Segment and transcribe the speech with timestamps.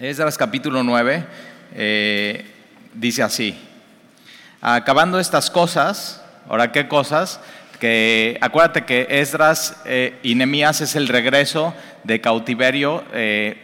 [0.00, 1.26] Esdras capítulo 9
[1.74, 2.46] eh,
[2.94, 3.54] dice así,
[4.62, 7.38] acabando estas cosas, ahora qué cosas,
[7.78, 11.74] que acuérdate que Esdras eh, y Nemías es el regreso
[12.04, 13.58] de cautiverio, eh,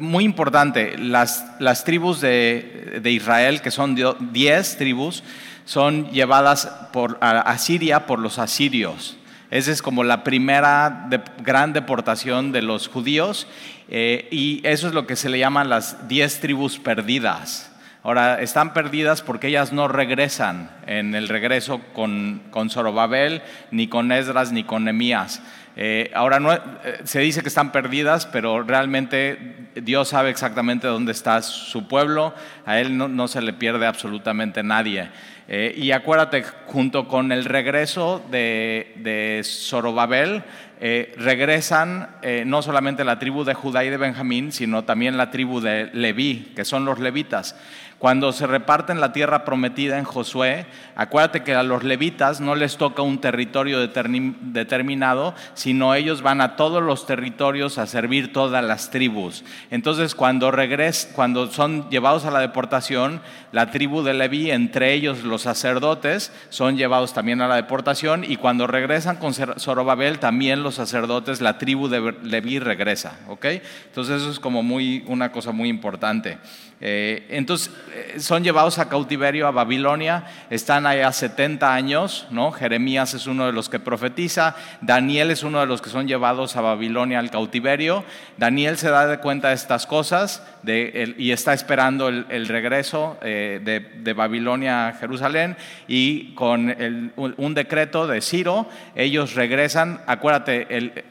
[0.00, 5.22] muy importante, las, las tribus de, de, Israel, que son 10 tribus,
[5.66, 9.18] son llevadas por, a, a Siria por los asirios.
[9.52, 11.10] Esa es como la primera
[11.42, 13.46] gran deportación de los judíos
[13.94, 17.70] eh, y eso es lo que se le llaman las diez tribus perdidas.
[18.02, 24.10] Ahora, están perdidas porque ellas no regresan en el regreso con, con Zorobabel, ni con
[24.10, 25.42] Esdras, ni con Nemías.
[25.76, 26.60] Eh, ahora, no, eh,
[27.04, 32.34] se dice que están perdidas, pero realmente Dios sabe exactamente dónde está su pueblo,
[32.64, 35.10] a Él no, no se le pierde absolutamente nadie.
[35.48, 40.42] Eh, y acuérdate, junto con el regreso de, de Zorobabel,
[40.84, 45.30] eh, regresan eh, no solamente la tribu de Judá y de Benjamín, sino también la
[45.30, 47.54] tribu de Leví, que son los levitas.
[48.02, 52.76] Cuando se reparten la tierra prometida en Josué, acuérdate que a los levitas no les
[52.76, 58.90] toca un territorio determinado, sino ellos van a todos los territorios a servir todas las
[58.90, 59.44] tribus.
[59.70, 63.20] Entonces, cuando regres, cuando son llevados a la deportación,
[63.52, 68.34] la tribu de Leví, entre ellos los sacerdotes, son llevados también a la deportación y
[68.34, 73.46] cuando regresan con Zorobabel, también los sacerdotes, la tribu de Leví regresa, ¿ok?
[73.86, 76.38] Entonces eso es como muy una cosa muy importante.
[76.84, 82.50] Eh, entonces eh, son llevados a cautiverio a Babilonia, están allá 70 años, ¿no?
[82.50, 86.56] Jeremías es uno de los que profetiza, Daniel es uno de los que son llevados
[86.56, 88.02] a Babilonia al cautiverio,
[88.36, 94.12] Daniel se da de cuenta de estas cosas y está esperando el, regreso eh, de,
[94.12, 101.04] Babilonia a Jerusalén y con un decreto de Ciro, ellos regresan, acuérdate, el,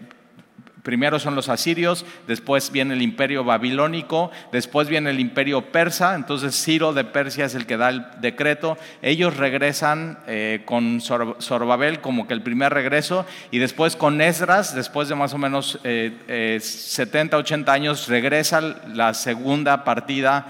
[0.84, 6.56] Primero son los asirios, después viene el imperio babilónico, después viene el imperio persa, entonces
[6.56, 8.78] Ciro de Persia es el que da el decreto.
[9.04, 15.08] Ellos regresan eh, con Zorobabel como que el primer regreso y después con Esdras, después
[15.08, 20.48] de más o menos 70, eh, 80 eh, años, regresa la segunda partida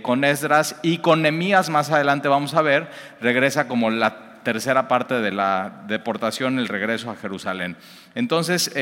[0.00, 2.88] con Esdras y con Nemías más adelante vamos a ver,
[3.20, 7.76] regresa como la tercera parte de la deportación, el regreso a Jerusalén.
[8.14, 8.72] Entonces,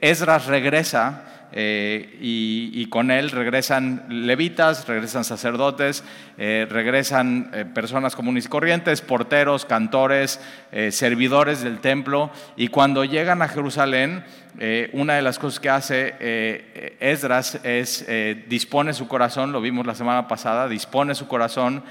[0.00, 6.04] Esdras regresa eh, y, con él regresan levitas, regresan sacerdotes,
[6.38, 10.40] eh, regresan personas comunes y corrientes, porteros, cantores,
[10.90, 12.30] servidores del templo.
[12.56, 14.24] Y cuando llegan a Jerusalén,
[14.92, 18.06] una de las cosas que hace Esdras es
[18.48, 21.82] dispone su corazón, lo vimos la semana pasada, dispone su corazón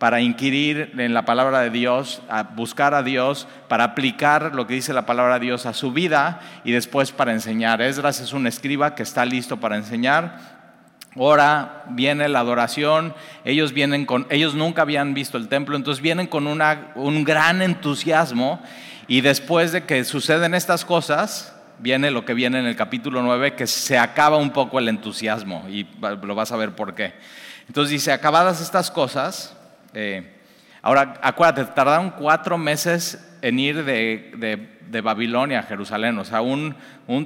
[0.00, 2.22] para inquirir en la palabra de Dios,
[2.56, 6.40] buscar a Dios, para aplicar lo que dice la palabra de Dios a su vida
[6.64, 7.82] y después para enseñar.
[7.82, 10.58] Esdras es un escriba que está listo para enseñar.
[11.14, 16.28] Ahora viene la adoración, ellos vienen con, ellos nunca habían visto el templo, entonces vienen
[16.28, 18.58] con un gran entusiasmo
[19.06, 23.54] y después de que suceden estas cosas, viene lo que viene en el capítulo 9,
[23.54, 25.86] que se acaba un poco el entusiasmo y
[26.22, 27.12] lo vas a ver por qué.
[27.68, 29.58] Entonces dice, acabadas estas cosas,
[29.94, 30.30] eh,
[30.82, 36.74] ahora, acuérdate, tardaron cuatro meses en ir de, Babilonia a Jerusalén, o sea, un,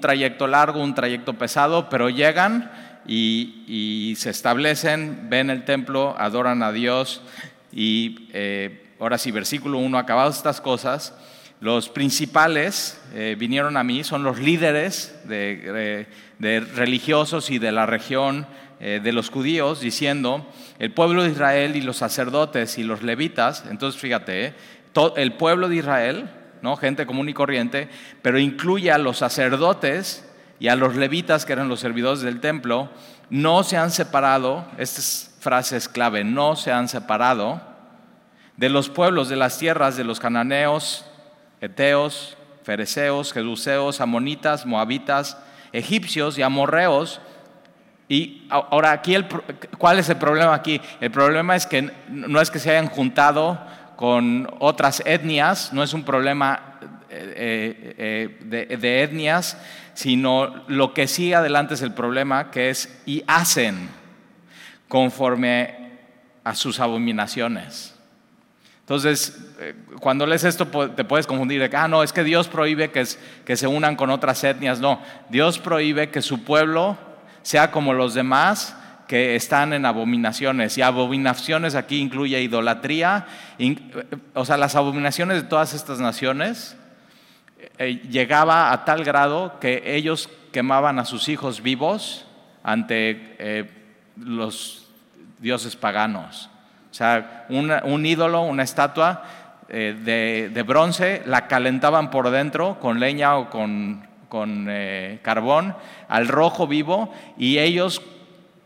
[0.00, 2.70] trayecto largo, un trayecto pesado, pero llegan
[3.06, 7.22] y, se establecen, ven el templo, adoran a Dios
[7.72, 11.14] y eh, ahora sí, versículo 1, acabadas estas cosas,
[11.64, 16.06] los principales eh, vinieron a mí, son los líderes de,
[16.74, 18.46] religiosos y de la región
[18.80, 20.46] de los judíos, diciendo,
[20.78, 24.54] el pueblo de Israel y los sacerdotes y los levitas, entonces fíjate, ¿eh?
[25.16, 26.28] el pueblo de Israel,
[26.60, 26.76] ¿no?
[26.76, 27.88] gente común y corriente,
[28.20, 30.30] pero incluye a los sacerdotes
[30.60, 32.90] y a los levitas, que eran los servidores del templo,
[33.30, 35.00] no se han separado, esta
[35.40, 37.62] frase es clave, no se han separado
[38.58, 41.06] de los pueblos de las tierras de los cananeos,
[41.64, 45.38] eteos, fereceos, jeduseos, amonitas, moabitas,
[45.72, 47.20] egipcios y amorreos,
[48.08, 49.26] y ahora aquí, el,
[49.78, 50.80] ¿cuál es el problema aquí?
[51.00, 53.58] El problema es que no es que se hayan juntado
[53.96, 56.78] con otras etnias, no es un problema
[57.08, 59.56] eh, eh, de, de, etnias,
[59.94, 63.88] sino lo que sí adelante es el problema, que es y hacen
[64.88, 65.92] conforme
[66.42, 67.93] a sus abominaciones.
[68.84, 72.48] Entonces, eh, cuando lees esto te puedes confundir de que, ah, no, es que Dios
[72.48, 73.06] prohíbe que,
[73.56, 74.78] se unan con otras etnias.
[74.78, 75.00] No,
[75.30, 76.98] Dios prohíbe que su pueblo
[77.40, 78.76] sea como los demás
[79.08, 80.76] que están en abominaciones.
[80.76, 83.26] Y abominaciones aquí incluye idolatría,
[84.34, 86.76] o sea, las abominaciones de todas estas naciones
[87.78, 92.26] eh, llegaba a tal grado que ellos quemaban a sus hijos vivos
[92.62, 93.70] ante eh,
[94.16, 94.90] los
[95.38, 96.50] dioses paganos.
[96.94, 99.24] O sea, un ídolo, una estatua
[99.68, 104.06] eh, de, bronce, la calentaban por dentro con leña o con,
[104.68, 105.74] eh, carbón
[106.06, 108.00] al rojo vivo y ellos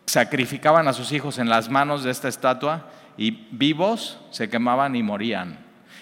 [0.04, 2.84] sacrificaban a sus hijos en las manos de esta estatua
[3.16, 5.60] y vivos se quemaban y morían.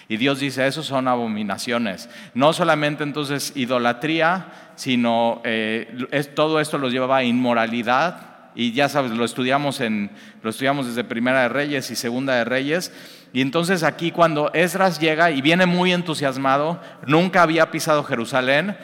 [0.09, 2.09] Y Dios dice, esos son abominaciones.
[2.33, 8.36] No solamente entonces idolatría, sino eh, todo esto los llevaba a inmoralidad.
[8.59, 10.09] Y ya sabes, lo estudiamos, en,
[10.41, 12.91] lo estudiamos desde Primera de Reyes y Segunda de Reyes.
[13.31, 18.75] Y entonces aquí cuando Esdras llega y viene muy entusiasmado, nunca había pisado Jerusalén,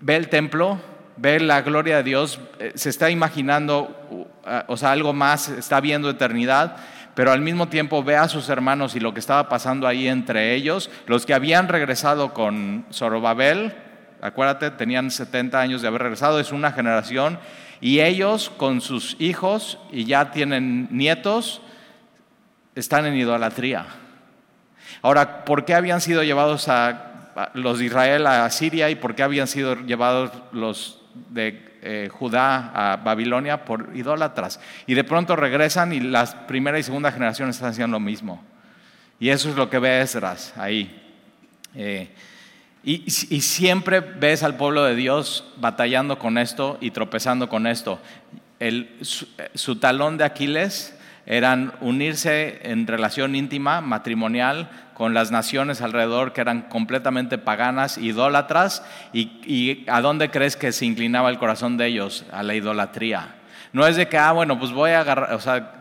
[0.00, 0.80] ve el templo,
[1.16, 4.24] ve la gloria de Dios, eh, se está imaginando, uh,
[4.66, 6.78] o sea, algo más, está viendo eternidad
[7.14, 10.54] pero al mismo tiempo ve a sus hermanos y lo que estaba pasando ahí entre
[10.54, 13.74] ellos, los que habían regresado con Zorobabel,
[14.20, 17.40] acuérdate, tenían 70 años de haber regresado, es una generación,
[17.80, 21.60] y ellos con sus hijos y ya tienen nietos,
[22.74, 23.86] están en idolatría.
[25.02, 27.04] Ahora, ¿por qué habían sido llevados a,
[27.54, 32.72] los de Israel a Siria y por qué habían sido llevados los de eh, Judá
[32.74, 34.60] a Babilonia por idólatras.
[34.86, 38.42] Y de pronto regresan y las primera y segunda generaciones están haciendo lo mismo.
[39.20, 41.02] Y eso es lo que ve Esdras ahí.
[41.74, 42.10] Eh,
[42.88, 48.00] y, siempre ves al pueblo de Dios batallando con esto y tropezando con esto.
[49.54, 50.94] su talón de Aquiles
[51.26, 58.82] eran unirse en relación íntima, matrimonial, con las naciones alrededor que eran completamente paganas, idólatras,
[59.12, 62.24] y, a dónde crees que se inclinaba el corazón de ellos?
[62.32, 63.34] A la idolatría.
[63.74, 65.77] No es de que, ah, bueno, pues voy a agarrar, o sea,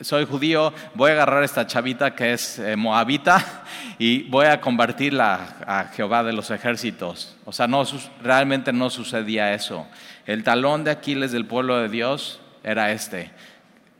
[0.00, 3.64] soy judío, voy a agarrar esta chavita que es eh, moabita
[3.98, 7.36] y voy a convertirla a Jehová de los ejércitos.
[7.44, 7.84] O sea, no,
[8.22, 9.86] realmente no sucedía eso.
[10.26, 13.30] El talón de Aquiles del pueblo de Dios era este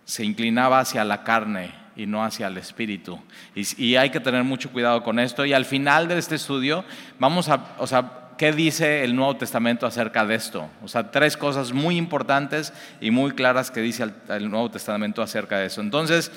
[0.05, 3.19] se inclinaba hacia la carne y no hacia el espíritu.
[3.55, 5.45] Y, hay que tener mucho cuidado con esto.
[5.45, 6.85] Y al final de este estudio
[7.19, 10.69] vamos a, o sea, ¿qué dice el Nuevo Testamento acerca de esto?
[10.83, 15.59] O sea, tres cosas muy importantes y muy claras que dice el, Nuevo Testamento acerca
[15.59, 15.81] de eso.
[15.81, 16.31] Entonces,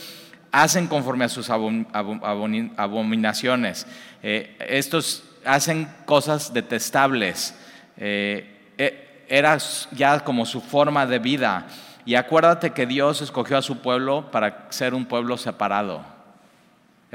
[0.52, 3.86] hacen conforme a sus abominaciones.
[4.24, 7.54] Eh, estos hacen cosas detestables.
[7.98, 9.58] Eh, eh, era
[9.92, 11.68] ya como su forma de vida.
[12.06, 16.15] Y acuérdate que Dios escogió a su pueblo para ser un pueblo separado.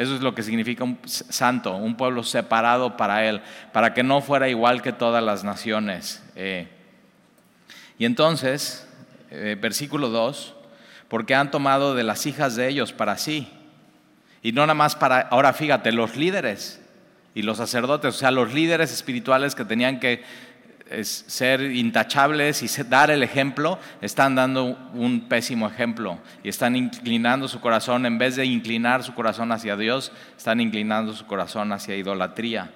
[0.01, 4.23] Eso es lo que significa un santo, un pueblo separado para Él, para que no
[4.23, 6.23] fuera igual que todas las naciones.
[6.37, 6.69] Eh,
[7.99, 8.89] y entonces,
[9.31, 10.55] eh, versículo 2,
[11.09, 13.53] porque han tomado de las hijas de ellos para sí.
[14.43, 16.81] Y no nada más para, ahora fíjate, los líderes
[17.35, 20.25] y los sacerdotes, o sea, los líderes espirituales que tenían que
[20.91, 27.49] es ser intachables y dar el ejemplo, están dando un pésimo ejemplo y están inclinando
[27.49, 31.97] su corazón, en vez de inclinar su corazón hacia Dios, están inclinando su corazón hacia
[31.97, 32.71] idolatría.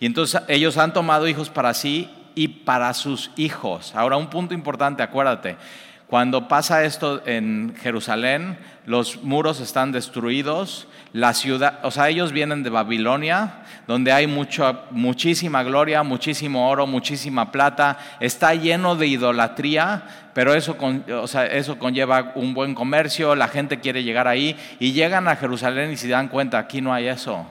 [0.00, 3.94] Y entonces ellos han tomado hijos para sí y para sus hijos.
[3.94, 5.56] Ahora un punto importante, acuérdate,
[6.08, 8.56] cuando pasa esto en Jerusalén,
[8.86, 14.84] los muros están destruidos, la ciudad, o sea, ellos vienen de Babilonia, donde hay mucho,
[14.90, 21.78] muchísima gloria, muchísimo oro, muchísima plata, está lleno de idolatría, pero eso, o sea, eso
[21.78, 26.08] conlleva un buen comercio, la gente quiere llegar ahí y llegan a Jerusalén y se
[26.08, 27.46] dan cuenta, aquí no hay eso.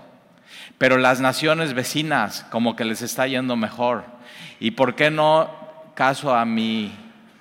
[0.80, 4.06] Pero las naciones vecinas como que les está yendo mejor.
[4.60, 5.52] ¿Y por qué no
[5.94, 6.92] caso a mi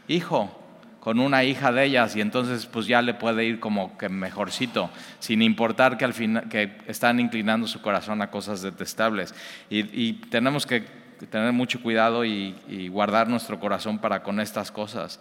[0.09, 0.66] hijo?
[1.07, 4.91] Con una hija de ellas y entonces pues ya le puede ir como que mejorcito,
[5.21, 9.33] sin importar que al final que están inclinando su corazón a cosas detestables.
[9.71, 10.83] Y, tenemos que
[11.31, 15.21] tener mucho cuidado y, guardar nuestro corazón para con estas cosas.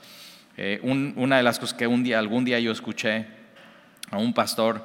[0.57, 3.27] Eh, una de las cosas que un día, algún día yo escuché
[4.09, 4.83] a un pastor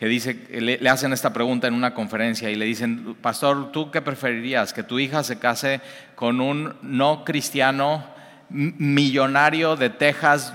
[0.00, 3.92] que dice, le, le, hacen esta pregunta en una conferencia y le dicen, pastor, ¿tú
[3.92, 4.72] qué preferirías?
[4.72, 5.80] ¿Que tu hija se case
[6.16, 8.18] con un no cristiano?
[8.50, 10.52] Millonario de Texas,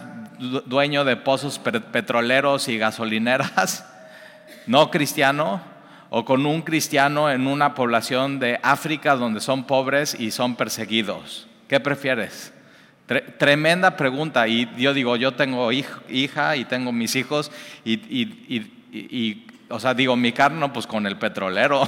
[0.65, 3.85] dueño de pozos petroleros y gasolineras,
[4.67, 5.61] no cristiano,
[6.09, 11.47] o con un cristiano en una población de África donde son pobres y son perseguidos.
[11.67, 12.51] ¿Qué prefieres?
[13.37, 14.47] tremenda pregunta.
[14.47, 17.51] Y yo digo, yo tengo hija y tengo mis hijos
[17.83, 21.87] y, y o sea, digo, mi carne, pues con el petrolero.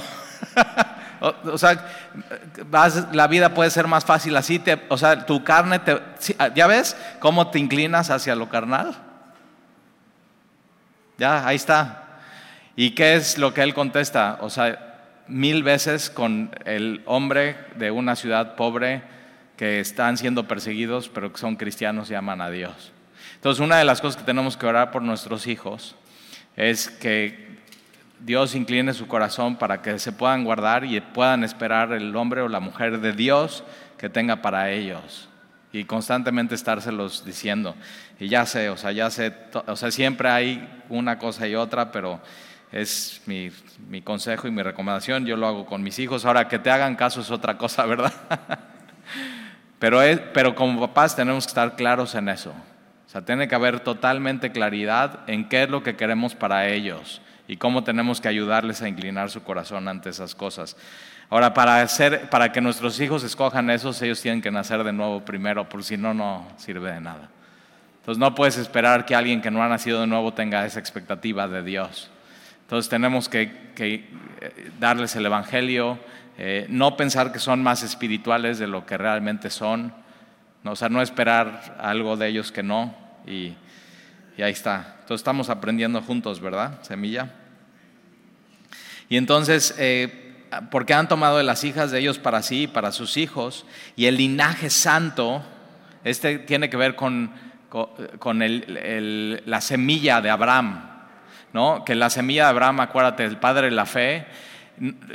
[1.20, 1.84] O, sea,
[3.12, 4.62] la vida puede ser más fácil así.
[4.88, 6.00] O sea, tu carne, te,
[6.54, 8.96] ¿ya ves cómo te inclinas hacia lo carnal?
[11.18, 12.04] Ya, ahí está.
[12.76, 14.38] ¿Y qué es lo que él contesta?
[14.40, 19.02] O sea, mil veces con el hombre de una ciudad pobre,
[19.58, 22.92] que están siendo perseguidos, pero que son cristianos y aman a Dios.
[23.34, 25.96] Entonces, una de las cosas que tenemos que orar por nuestros hijos
[26.56, 27.47] es que
[28.20, 32.48] Dios incline su corazón para que se puedan guardar y puedan esperar el hombre o
[32.48, 33.64] la mujer de Dios
[33.96, 35.28] que tenga para ellos.
[35.72, 37.74] Y constantemente estárselos diciendo.
[38.18, 39.34] Y ya sé, o sea, ya sé,
[39.66, 42.20] o sea, siempre hay una cosa y otra, pero
[42.72, 43.50] es mi,
[43.88, 45.24] mi consejo y mi recomendación.
[45.26, 46.24] Yo lo hago con mis hijos.
[46.24, 48.12] Ahora, que te hagan caso es otra cosa, ¿verdad?
[49.78, 52.50] pero, es, pero como papás tenemos que estar claros en eso.
[53.06, 57.22] O sea, tiene que haber totalmente claridad en qué es lo que queremos para ellos
[57.48, 60.76] y cómo tenemos que ayudarles a inclinar su corazón ante esas cosas.
[61.30, 65.24] Ahora, para, hacer, para que nuestros hijos escojan esos, ellos tienen que nacer de nuevo
[65.24, 67.30] primero, por si no, no sirve de nada.
[68.00, 71.48] Entonces no puedes esperar que alguien que no ha nacido de nuevo tenga esa expectativa
[71.48, 72.10] de Dios.
[72.62, 75.98] Entonces tenemos que, eh, darles el Evangelio,
[76.36, 79.92] eh, no pensar que son más espirituales de lo que realmente son,
[80.64, 82.94] o sea, no esperar algo de ellos que no,
[83.26, 83.54] y,
[84.42, 84.96] ahí está.
[85.00, 87.30] Entonces estamos aprendiendo juntos, ¿verdad, Semilla?
[89.08, 90.36] Y entonces, eh,
[90.70, 93.66] porque han tomado de las hijas de ellos para sí, para sus hijos,
[93.96, 95.42] y el linaje santo,
[96.04, 97.32] este tiene que ver con,
[97.68, 100.88] con, la semilla de Abraham,
[101.52, 101.84] ¿no?
[101.84, 104.26] Que la semilla de Abraham, acuérdate, el padre de la fe,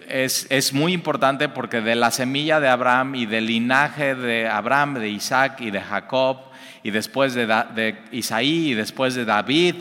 [0.09, 4.95] es, es, muy importante porque de la semilla de Abraham y del linaje de Abraham,
[4.95, 6.37] de Isaac y de Jacob,
[6.83, 9.75] y después de, de Isaí y después de David,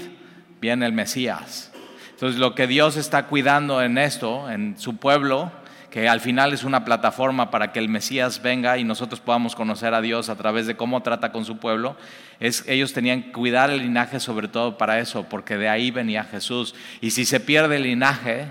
[0.60, 1.72] viene el Mesías.
[2.10, 5.50] Entonces lo que Dios está cuidando en esto, en su pueblo,
[5.92, 9.92] que al final es una plataforma para que el Mesías venga y nosotros podamos conocer
[9.92, 11.96] a Dios a través de cómo trata con su pueblo,
[12.40, 16.24] es ellos tenían que cuidar el linaje sobre todo para eso, porque de ahí venía
[16.24, 16.74] Jesús.
[17.02, 18.46] Y si se pierde el linaje,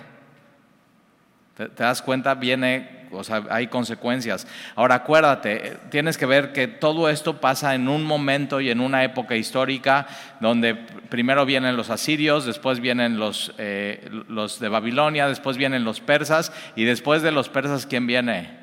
[1.69, 4.47] te, das cuenta, viene, o sea, hay consecuencias.
[4.75, 9.03] Ahora acuérdate, tienes que ver que todo esto pasa en un momento y en una
[9.03, 10.07] época histórica
[10.39, 15.99] donde primero vienen los asirios, después vienen los, eh, los de Babilonia, después vienen los
[15.99, 18.60] persas y después de los persas, ¿quién viene?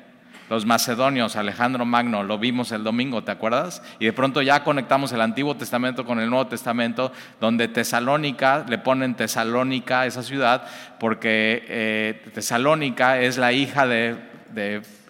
[0.49, 3.83] Los macedonios, Alejandro Magno, lo vimos el domingo, ¿te acuerdas?
[3.99, 8.79] Y de pronto ya conectamos el Antiguo Testamento con el Nuevo Testamento, donde Tesalónica, le
[8.79, 10.63] ponen Tesalónica a esa ciudad,
[10.99, 14.27] porque eh, Tesalónica es la hija de,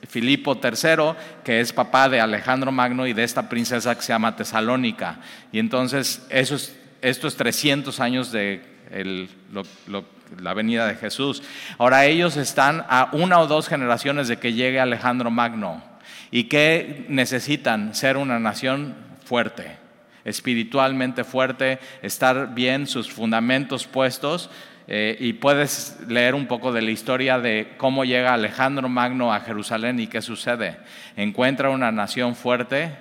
[0.08, 4.36] Filipo III, que es papá de Alejandro Magno y de esta princesa que se llama
[4.36, 5.19] Tesalónica.
[5.51, 10.03] Y entonces, esos, estos 300 años de el, lo,
[10.38, 11.43] la venida de Jesús.
[11.77, 15.83] Ahora ellos están a una o dos generaciones de que llegue Alejandro Magno
[16.31, 18.95] y que necesitan ser una nación
[19.25, 19.77] fuerte,
[20.25, 24.50] espiritualmente fuerte, estar bien, sus fundamentos puestos.
[24.91, 29.41] Eh, y puedes leer un poco de la historia de cómo llega Alejandro Magno a
[29.41, 30.77] Jerusalén y qué sucede.
[31.15, 32.91] Encuentra una nación fuerte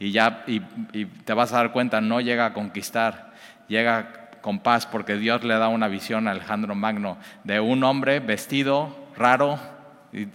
[0.00, 0.60] y ya y
[1.04, 3.32] te vas a dar cuenta, no llega a conquistar,
[3.68, 8.20] llega con paz porque Dios le da una visión a Alejandro Magno de un hombre
[8.20, 9.58] vestido raro,
[10.12, 10.26] y,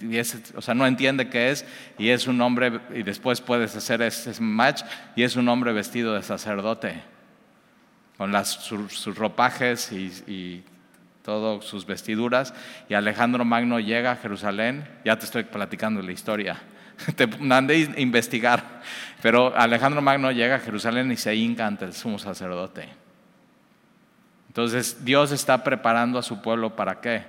[0.55, 1.65] o sea, no entiende qué es,
[1.97, 4.83] y es un hombre, y después puedes hacer ese match,
[5.15, 7.01] y es un hombre vestido de sacerdote,
[8.17, 10.63] con las, sus, ropajes y, y
[11.23, 12.53] todas sus vestiduras,
[12.87, 16.61] y Alejandro Magno llega a Jerusalén, ya te estoy platicando la historia,
[17.15, 18.81] te mandé a investigar,
[19.21, 23.04] pero Alejandro Magno llega a Jerusalén y se hinca ante el sumo sacerdote.
[24.55, 27.25] Entonces Dios está preparando a su pueblo para qué?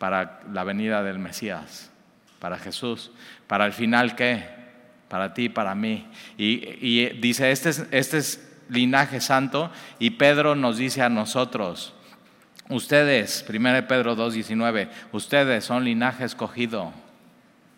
[0.00, 1.92] Para la venida del Mesías,
[2.40, 3.12] para Jesús.
[3.46, 4.42] Para el final qué?
[5.06, 6.08] Para ti, para mí.
[6.36, 9.70] Y, dice, este es, este es linaje santo
[10.00, 11.94] y Pedro nos dice a nosotros,
[12.68, 16.92] ustedes, 1 Pedro 2.19, ustedes son linaje escogido.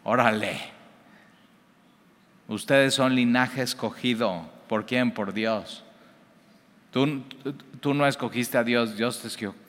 [0.02, 0.61] Órale.
[2.49, 4.49] Ustedes son linaje escogido.
[4.66, 5.11] ¿Por quién?
[5.11, 5.85] Por Dios.
[6.90, 7.23] Tú,
[7.80, 9.20] tú no escogiste a Dios, Dios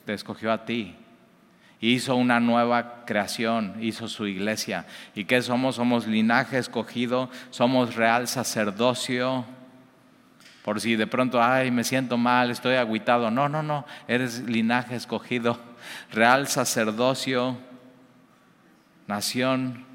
[0.04, 0.96] te escogió, a ti.
[1.80, 4.86] Hizo una nueva creación, hizo su iglesia.
[5.14, 5.76] ¿Y qué somos?
[5.76, 9.46] Somos linaje escogido, somos real sacerdocio.
[10.62, 13.30] Por si de pronto, ay, me siento mal, estoy agüitado.
[13.30, 15.58] No, no, no, eres linaje escogido,
[16.12, 17.56] real sacerdocio,
[19.06, 19.86] nación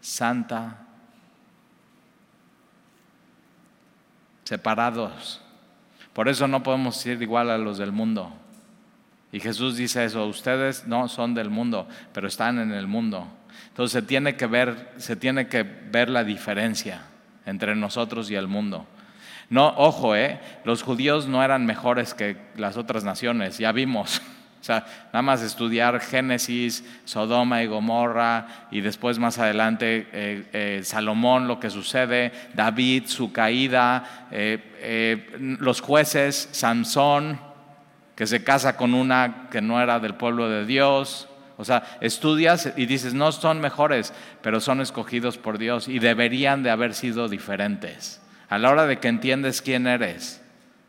[0.00, 0.86] santa,
[4.44, 5.41] separados
[6.12, 8.32] por eso no podemos ser igual a los del mundo.
[9.32, 13.26] Y Jesús dice eso, ustedes no son del mundo, pero están en el mundo.
[13.68, 17.02] Entonces se tiene que ver, se tiene que ver la diferencia
[17.46, 18.86] entre nosotros y el mundo.
[19.48, 24.20] No, ojo, eh, los judíos no eran mejores que las otras naciones, ya vimos.
[24.62, 30.80] O sea, nada más estudiar Génesis, Sodoma y Gomorra, y después más adelante eh, eh,
[30.84, 35.26] Salomón, lo que sucede, David, su caída, eh,
[35.58, 37.40] los jueces, Sansón,
[38.14, 41.28] que se casa con una que no era del pueblo de Dios.
[41.56, 46.62] O sea, estudias y dices, no son mejores, pero son escogidos por Dios y deberían
[46.62, 48.22] de haber sido diferentes.
[48.48, 50.40] A la hora de que entiendes quién eres,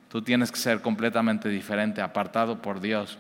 [0.10, 3.18] tú tienes que ser completamente diferente, apartado por Dios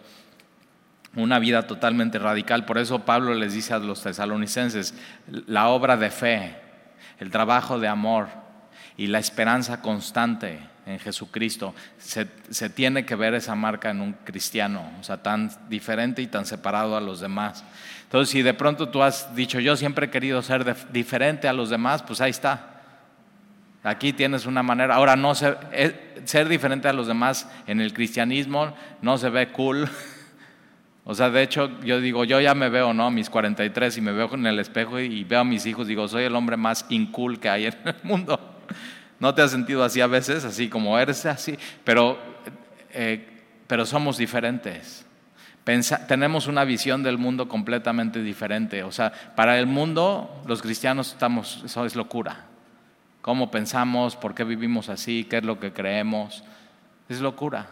[1.15, 2.65] una vida totalmente radical.
[2.65, 4.95] Por eso Pablo les dice a los tesalonicenses,
[5.27, 6.55] la obra de fe,
[7.19, 8.27] el trabajo de amor
[8.97, 12.25] y la esperanza constante en Jesucristo, se,
[12.69, 16.97] tiene que ver esa marca en un cristiano, o sea, tan diferente y tan separado
[16.97, 17.63] a los demás.
[18.03, 21.69] Entonces, si de pronto tú has dicho, yo siempre he querido ser diferente a los
[21.69, 22.69] demás, pues ahí está.
[23.81, 24.95] Aquí tienes una manera.
[24.95, 25.33] Ahora, no
[25.71, 29.89] eh, ser diferente a los demás en el cristianismo no se ve cool.
[31.05, 33.11] O sea, de hecho, yo digo, yo ya me veo, ¿no?
[33.11, 36.23] Mis 43 y me veo en el espejo y veo a mis hijos, digo, soy
[36.23, 38.39] el hombre más incool que hay en el mundo.
[39.19, 40.45] ¿No te has sentido así a veces?
[40.45, 42.17] Así como eres así, pero,
[42.91, 43.25] eh,
[43.67, 45.05] pero somos diferentes.
[46.07, 48.83] tenemos una visión del mundo completamente diferente.
[48.83, 52.45] O sea, para el mundo, los cristianos estamos, eso es locura.
[53.21, 54.15] ¿Cómo pensamos?
[54.15, 55.25] ¿Por qué vivimos así?
[55.29, 56.43] ¿Qué es lo que creemos?
[57.07, 57.67] Es locura.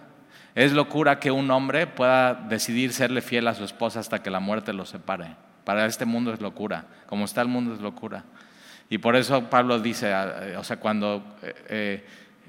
[0.53, 4.39] Es locura que un hombre pueda decidir serle fiel a su esposa hasta que la
[4.39, 5.35] muerte lo separe.
[5.63, 6.85] Para este mundo es locura.
[7.07, 8.25] Como está el mundo es locura.
[8.89, 12.05] Y por eso Pablo dice, eh, o sea, cuando, eh, eh,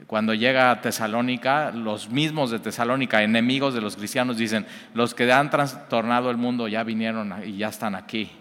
[0.09, 5.31] cuando llega a Tesalónica, los mismos de Tesalónica, enemigos de los cristianos, dicen, los que
[5.31, 8.33] han trastornado el mundo ya vinieron y ya están aquí.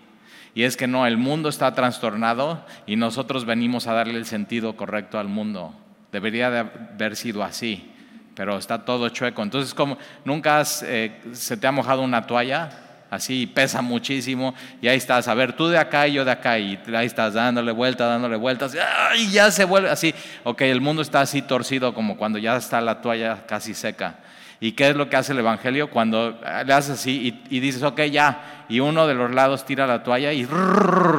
[0.56, 4.76] Y es que no, el mundo está trastornado y nosotros venimos a darle el sentido
[4.76, 5.76] correcto al mundo.
[6.12, 7.91] Debería de haber sido así
[8.36, 9.44] pero está todo chueco.
[9.44, 12.70] Entonces, como nunca eh, se te ha mojado una toalla,
[13.10, 16.58] así pesa muchísimo, y ahí estás, a ver, tú de acá y yo de acá,
[16.58, 18.76] y ahí estás dándole vueltas, dándole vueltas,
[19.18, 20.16] y ya se vuelve así.
[20.44, 24.16] Ok, el mundo está así torcido como cuando ya está la toalla casi seca.
[24.62, 25.90] ¿Y qué es lo que hace el Evangelio?
[25.90, 30.04] Cuando le haces así y, dices, ok, ya, y uno de los lados tira la
[30.04, 30.48] toalla y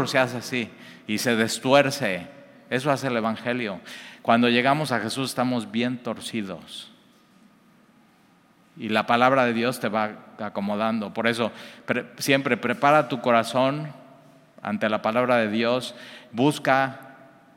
[0.07, 0.71] se hace así,
[1.07, 2.27] y se destuerce.
[2.71, 3.81] Eso hace el Evangelio.
[4.23, 6.92] Cuando llegamos a Jesús estamos bien torcidos
[8.83, 11.15] y la palabra de Dios te va acomodando.
[11.15, 11.53] Por eso,
[12.19, 13.93] siempre prepara tu corazón
[14.61, 15.95] ante la palabra de Dios,
[16.33, 16.99] busca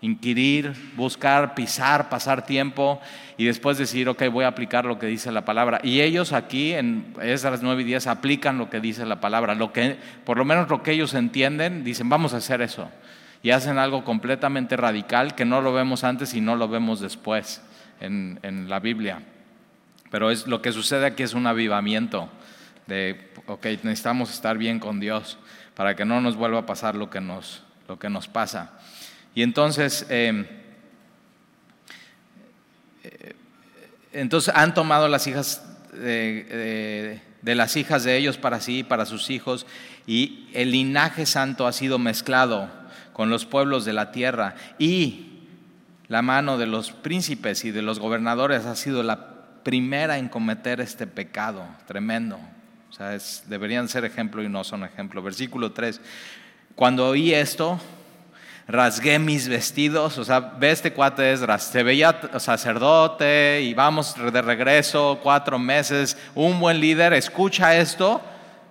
[0.02, 3.02] inquirir, buscar, pisar, pasar tiempo
[3.38, 5.80] y después decir, ok, voy a aplicar lo que dice la palabra.
[5.82, 9.56] Y ellos aquí, en esas nueve y diez, aplican lo que dice la palabra.
[9.56, 12.92] Lo que, por lo menos lo que ellos entienden, dicen, vamos a hacer eso.
[13.42, 17.64] Y hacen algo completamente radical que no lo vemos antes y no lo vemos después
[18.00, 19.24] en la Biblia.
[20.12, 22.30] Pero es, lo que sucede aquí es un avivamiento
[22.88, 25.38] de, ok, necesitamos estar bien con Dios
[25.76, 28.72] para que no nos vuelva a pasar lo que nos, lo que nos pasa.
[29.34, 30.46] Y entonces, em,
[33.04, 33.36] eh,
[34.14, 39.30] entonces han tomado las hijas de, de, las hijas de ellos para sí, para sus
[39.30, 39.66] hijos,
[40.08, 42.70] y el linaje santo ha sido mezclado
[43.14, 45.42] con los pueblos de la tierra, y
[46.08, 49.35] la mano de los príncipes y de los gobernadores ha sido la
[49.66, 52.40] primera en cometer este pecado tremendo.
[52.92, 55.24] O sea, deberían ser ejemplo y no son ejemplo.
[55.24, 56.00] Versículo 3.
[56.76, 57.80] Cuando oí esto,
[58.68, 64.42] rasgué mis vestidos, o sea, ve este cuate Esdras, se veía sacerdote y vamos de
[64.44, 68.22] regreso, cuatro meses, un buen líder, escucha esto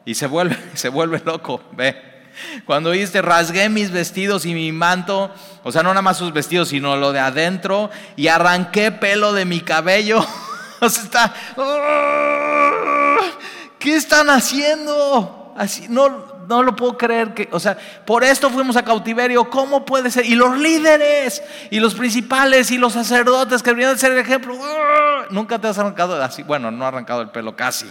[0.05, 2.15] y se vuelve, se vuelve loco, ve.
[2.67, 6.69] Cuando oíste, rasgué mis vestidos y mi manto, o sea, no nada más sus vestidos,
[6.69, 10.25] sino lo de adentro, y arranqué pelo de mi cabello
[10.87, 11.35] está.
[13.79, 15.55] ¿qué están haciendo?
[15.57, 19.85] Así, no, no lo puedo creer que, o sea, por esto fuimos a cautiverio, ¿cómo
[19.85, 20.27] puede ser?
[20.27, 24.59] Y los líderes, y los principales, y los sacerdotes que deberían ser el ejemplo,
[25.31, 27.87] nunca te has arrancado así, bueno, no arrancado el pelo casi.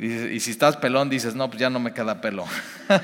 [0.00, 2.44] Y, si estás pelón dices, no, pues ya no me queda pelo.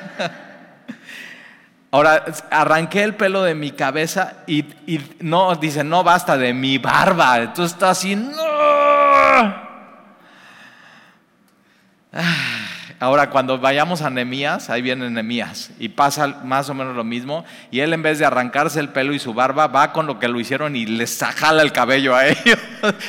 [1.92, 4.64] Ahora, arranqué el pelo de mi cabeza y,
[5.20, 7.38] no, dice, no basta de mi barba.
[7.38, 8.30] Entonces está así, no.
[12.12, 12.59] Ah.
[13.02, 17.46] Ahora, cuando vayamos a Nemías, ahí viene Nemías y pasa más o menos lo mismo.
[17.70, 20.28] Y él, en vez de arrancarse el pelo y su barba, va con lo que
[20.28, 22.58] lo hicieron y les jala el cabello a ellos.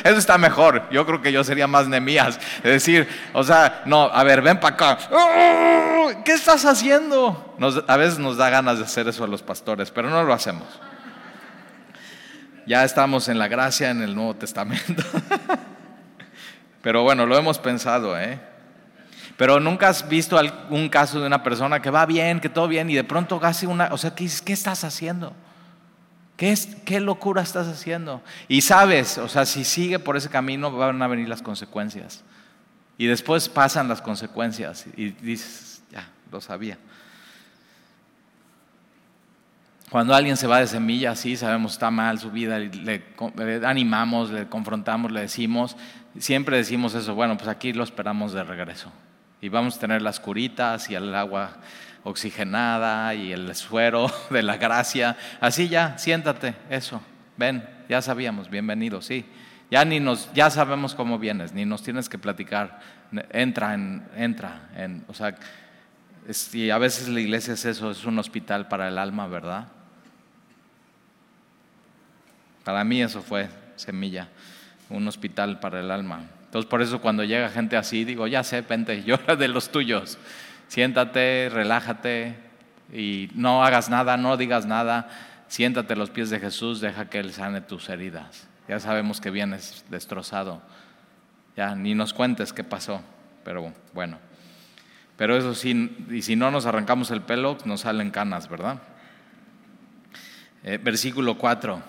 [0.06, 0.88] Eso está mejor.
[0.92, 2.40] Yo creo que yo sería más Nemías.
[2.64, 4.98] Es decir, o sea, no, a ver, ven para acá.
[6.24, 7.58] ¿Qué estás haciendo?
[7.86, 10.64] a veces nos da ganas de hacer eso a los pastores, pero no lo hacemos.
[12.66, 15.04] Ya estamos en la gracia en el Nuevo Testamento.
[16.82, 18.40] Pero bueno, lo hemos pensado, ¿eh?
[19.42, 22.92] Pero nunca has visto algún caso de una persona que va bien, que todo bien,
[22.92, 25.34] y de pronto hace una, o sea, ¿qué, qué estás haciendo?
[26.38, 28.22] ¿Qué, es, ¿Qué locura estás haciendo?
[28.48, 32.24] Y sabes, o sea, si sigue por ese camino van a venir las consecuencias.
[33.00, 36.78] Y después pasan las consecuencias y dices, ya, lo sabía.
[39.90, 43.04] Cuando alguien se va de semilla, sí, sabemos está mal su vida, le,
[43.66, 45.78] animamos, le confrontamos, le decimos,
[46.20, 48.92] siempre decimos eso, bueno, pues aquí lo esperamos de regreso.
[49.42, 51.58] Y vamos a tener las curitas y el agua
[52.04, 55.18] oxigenada y el suero de la gracia.
[55.40, 57.02] Así ya, siéntate, eso,
[57.38, 59.26] ven, ya sabíamos, bienvenido, sí.
[59.72, 62.80] Ya ni nos, ya sabemos cómo vienes, ni nos tienes que platicar.
[63.32, 65.36] Entra en, entra en, o sea,
[66.54, 69.68] y a veces la iglesia es eso, es un hospital para el alma, ¿verdad?
[72.64, 74.28] Para mí eso fue semilla,
[74.90, 76.26] un hospital para el alma.
[76.52, 80.18] Entonces por eso cuando llega gente así, digo, ya sé, vente, llora de los tuyos.
[80.68, 82.36] Siéntate, relájate
[82.92, 85.08] y no hagas nada, no digas nada.
[85.48, 88.50] Siéntate a los pies de Jesús, deja que Él sane tus heridas.
[88.68, 90.62] Ya sabemos que vienes destrozado.
[91.56, 93.02] Ya, ni nos cuentes qué pasó,
[93.46, 94.18] pero bueno.
[95.16, 98.82] Pero eso sí, y si no nos arrancamos el pelo, nos salen canas, ¿verdad?
[100.66, 101.82] Eh, versículo 4.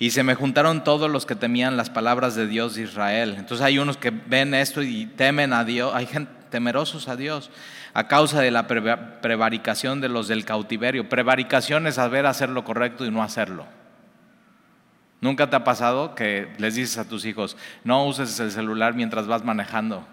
[0.00, 3.36] Y se me juntaron todos los que temían las palabras de Dios de Israel.
[3.38, 7.50] Entonces hay unos que ven esto y temen a Dios, hay gente temerosos a Dios
[7.92, 11.08] a causa de la prevaricación de los del cautiverio.
[11.08, 13.66] Prevaricación es saber hacer lo correcto y no hacerlo.
[15.20, 19.26] ¿Nunca te ha pasado que les dices a tus hijos, no uses el celular mientras
[19.26, 20.06] vas manejando?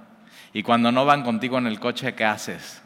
[0.52, 2.82] Y cuando no van contigo en el coche, ¿qué haces?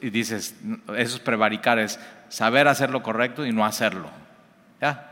[0.00, 0.56] y dices,
[0.96, 4.08] eso es prevaricar, es saber hacer lo correcto y no hacerlo.
[4.80, 5.09] ¿Ya?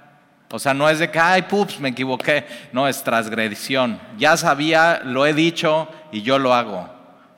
[0.51, 2.47] O sea, no es de que, ay, pups, me equivoqué.
[2.73, 4.01] No, es transgresión.
[4.17, 6.89] Ya sabía, lo he dicho y yo lo hago.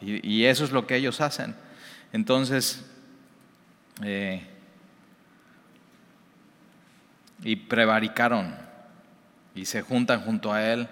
[0.01, 1.55] Y, eso es lo que ellos hacen.
[2.13, 2.87] Entonces,
[4.03, 4.47] eh,
[7.43, 8.55] y prevaricaron
[9.55, 10.89] y se juntan junto a él.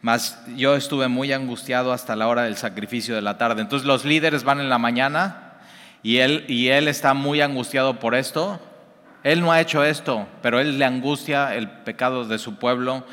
[0.00, 3.62] Mas yo estuve muy angustiado hasta la hora del sacrificio de la tarde.
[3.62, 5.51] Entonces los líderes van en la mañana
[6.02, 8.60] y él, y él está muy angustiado por esto.
[9.22, 13.06] Él no ha hecho esto, pero él le angustia el pecado de su pueblo.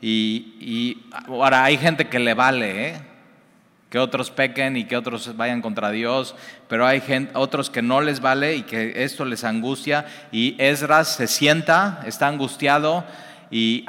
[0.00, 3.00] Y, ahora hay gente que le vale, ¿eh?
[3.90, 6.34] que otros pequen y que otros vayan contra Dios,
[6.68, 7.02] pero hay
[7.34, 10.06] otros que no les vale y que esto les angustia.
[10.30, 13.04] Y Esdras se sienta, está angustiado
[13.50, 13.84] y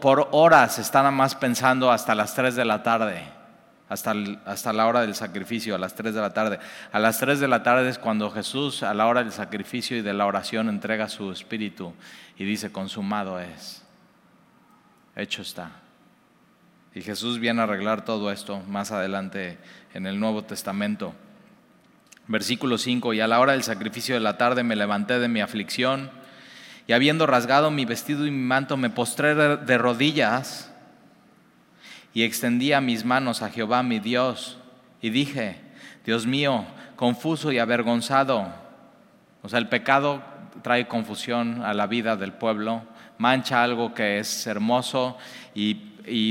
[0.00, 3.33] por horas está nada más pensando hasta las 3 de la tarde
[3.94, 6.58] hasta, hasta la hora del sacrificio, a las 3 de la tarde.
[6.92, 10.02] A las 3 de la tarde es cuando Jesús, a la hora del sacrificio y
[10.02, 11.94] de la oración, entrega su espíritu
[12.36, 13.82] y dice, consumado es,
[15.16, 15.70] hecho está.
[16.94, 19.58] Y Jesús viene a arreglar todo esto más adelante
[19.94, 21.14] en el Nuevo Testamento.
[22.26, 25.40] Versículo 5, y a la hora del sacrificio de la tarde me levanté de mi
[25.40, 26.10] aflicción
[26.86, 30.73] y habiendo rasgado mi vestido y mi manto me postré de rodillas
[32.14, 34.56] y extendía mis manos a Jehová mi Dios
[35.02, 35.56] y dije,
[36.06, 38.46] Dios mío, confuso y avergonzado.
[39.42, 40.22] O sea, el pecado
[40.62, 42.82] trae confusión a la vida del pueblo,
[43.18, 45.18] mancha algo que es hermoso
[45.54, 45.74] y,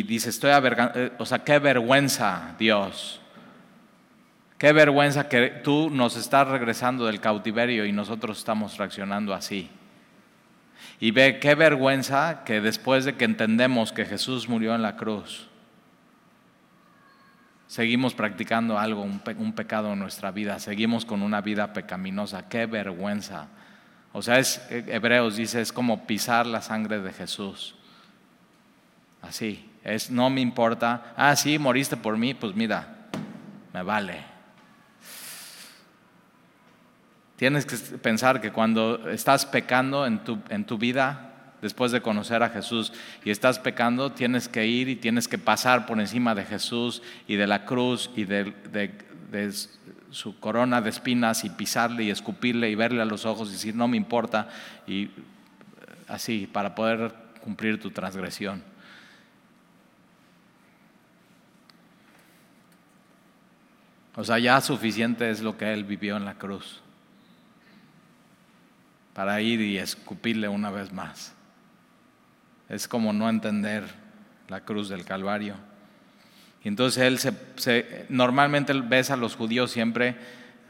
[0.03, 3.19] dice, estoy avergonzado, eh, o sea, qué vergüenza, Dios.
[4.57, 9.69] Qué vergüenza que tú nos estás regresando del cautiverio y nosotros estamos reaccionando así.
[11.01, 15.49] Y ve qué vergüenza que después de que entendemos que Jesús murió en la cruz,
[17.67, 23.47] seguimos practicando algo, un, pecado en nuestra vida, seguimos con una vida pecaminosa, qué vergüenza.
[24.11, 27.75] O sea, es, eh, Hebreos dice, es como pisar la sangre de Jesús.
[29.21, 33.07] Así, es, no me importa, ah, sí, moriste por mí, pues mira,
[33.73, 34.23] me vale.
[37.35, 41.32] Tienes que pensar que cuando estás pecando en tu, en tu vida,
[41.63, 42.91] después de conocer a Jesús
[43.23, 47.37] y estás pecando, tienes que ir y tienes que pasar por encima de Jesús y
[47.37, 48.53] de la cruz y de,
[50.11, 53.73] su corona de espinas y pisarle y escupirle y verle a los ojos y decir,
[53.73, 54.49] no me importa,
[54.85, 55.09] y
[56.07, 58.61] así, para poder cumplir tu transgresión.
[64.15, 66.81] O sea, ya suficiente es lo que Él vivió en la cruz
[69.13, 71.33] para ir y escupirle una vez más.
[72.73, 73.83] Es como no entender
[74.49, 75.53] la cruz del Calvario.
[76.63, 80.15] Y entonces él se, normalmente ves a los judíos siempre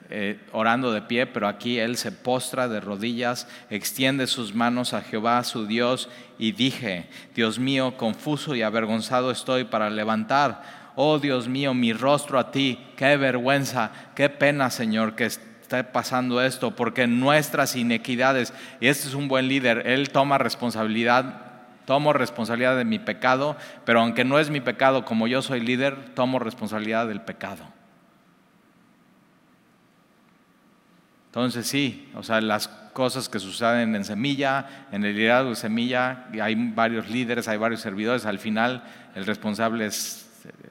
[0.09, 5.01] eh, orando de pie, pero aquí él se postra de rodillas, extiende sus manos a
[5.01, 11.47] Jehová su Dios y dije, Dios mío, confuso y avergonzado estoy para levantar, oh Dios
[11.47, 17.07] mío, mi rostro a ti, qué vergüenza, qué pena Señor que esté pasando esto, porque
[17.07, 21.52] nuestras inequidades, y este es un buen líder, él toma responsabilidad
[21.85, 26.13] Tomo responsabilidad de mi pecado, pero aunque no es mi pecado, como yo soy líder,
[26.15, 27.65] tomo responsabilidad del pecado.
[31.27, 36.27] Entonces sí, o sea, las cosas que suceden en Semilla, en el liderazgo de Semilla,
[36.39, 38.83] hay varios líderes, hay varios servidores, al final
[39.15, 40.29] el responsable es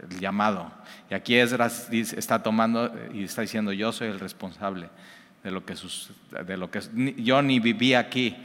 [0.09, 0.71] el llamado.
[1.11, 4.89] Y aquí Esdras está tomando y está diciendo, yo soy el responsable
[5.43, 5.75] de lo que,
[6.47, 6.81] de lo que
[7.17, 8.37] yo ni viví aquí,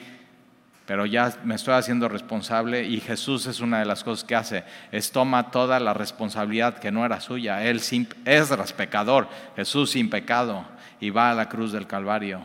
[0.88, 4.64] pero ya me estoy haciendo responsable y Jesús es una de las cosas que hace,
[4.94, 7.62] es toma toda la responsabilidad que no era suya.
[7.66, 7.82] Él
[8.26, 10.66] es pecador, Jesús sin pecado
[11.02, 12.40] y va a la cruz del Calvario.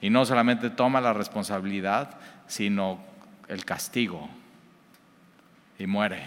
[0.00, 3.02] Y no solamente toma la responsabilidad, sino
[3.48, 4.30] el castigo
[5.76, 6.22] y muere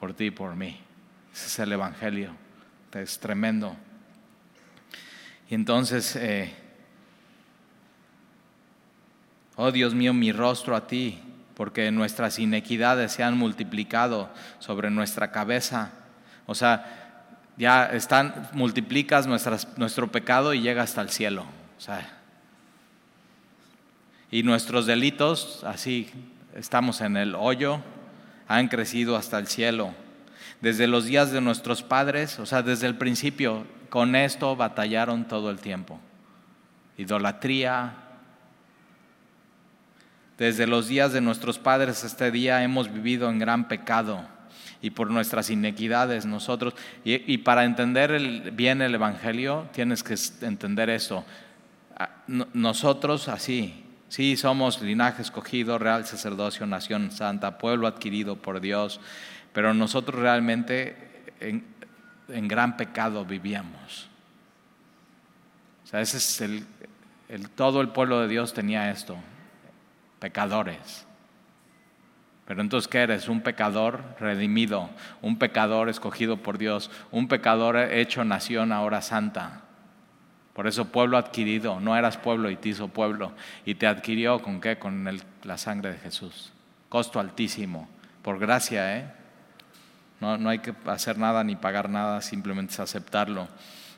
[0.00, 0.80] por ti y por mí.
[1.34, 2.30] Ese es el Evangelio,
[2.94, 3.76] es tremendo.
[5.50, 6.16] Y entonces...
[6.16, 6.61] Eh,
[9.64, 11.20] Oh Dios mío, mi rostro a ti,
[11.54, 15.92] porque nuestras inequidades se han multiplicado sobre nuestra cabeza.
[16.46, 21.46] O sea, ya están, multiplicas nuestro pecado y llega hasta el cielo.
[21.78, 22.10] O sea,
[24.32, 26.10] y nuestros delitos, así
[26.56, 27.80] estamos en el hoyo,
[28.48, 29.94] han crecido hasta el cielo.
[30.60, 35.50] Desde los días de nuestros padres, o sea, desde el principio, con esto batallaron todo
[35.50, 36.00] el tiempo.
[36.98, 38.01] Idolatría,
[40.38, 44.26] desde los días de nuestros padres este día hemos vivido en gran pecado
[44.80, 46.74] y por nuestras inequidades nosotros.
[47.04, 51.24] Y, para entender bien el Evangelio tienes que entender eso.
[51.96, 59.00] Ah, nosotros así, sí somos linaje escogido, real sacerdocio, nación santa, pueblo adquirido por Dios,
[59.52, 60.96] pero nosotros realmente
[61.40, 61.64] en,
[62.48, 64.08] gran pecado vivíamos.
[65.84, 66.64] O sea, ese es el,
[67.28, 69.16] el, todo el pueblo de Dios tenía esto
[70.22, 71.04] pecadores.
[72.46, 73.28] Pero entonces, ¿qué eres?
[73.28, 74.88] Un pecador redimido,
[75.20, 79.62] un pecador escogido por Dios, un pecador hecho nación ahora santa.
[80.52, 83.32] Por eso pueblo adquirido, no eras pueblo y te hizo pueblo.
[83.64, 84.78] Y te adquirió con qué?
[84.78, 85.08] Con
[85.42, 86.52] la sangre de Jesús.
[86.88, 87.88] Costo altísimo,
[88.22, 89.12] por gracia, ¿eh?
[90.20, 93.48] No, no hay que hacer nada ni pagar nada, simplemente es aceptarlo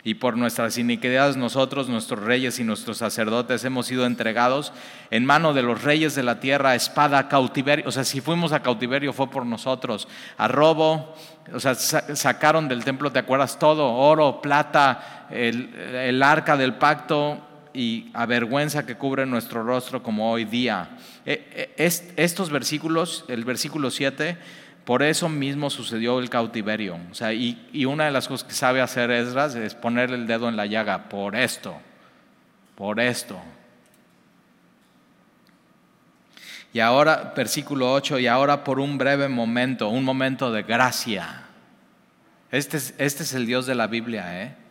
[0.05, 4.73] y por nuestras iniquidades nosotros, nuestros reyes y nuestros sacerdotes hemos sido entregados
[5.11, 7.87] en mano de los reyes de la tierra, espada, cautiverio.
[7.89, 11.15] O sea, si fuimos a cautiverio fue por nosotros, a robo,
[11.53, 13.59] o sea, sacaron del templo, ¿te acuerdas?
[13.59, 17.41] Todo, oro, plata, el, arca del pacto
[17.73, 20.91] y a vergüenza que cubre nuestro rostro como hoy día.
[21.25, 24.37] E, e, estos versículos, el versículo 7,
[24.85, 26.99] por eso mismo sucedió el cautiverio.
[27.11, 30.49] O sea, y, una de las cosas que sabe hacer Esdras es poner el dedo
[30.49, 31.09] en la llaga.
[31.09, 31.75] Por esto,
[32.75, 33.41] por esto.
[36.73, 41.45] Y ahora, versículo 8, y ahora por un breve momento, un momento de gracia.
[42.51, 44.64] Este es, este es el Dios de la Biblia, ¿eh?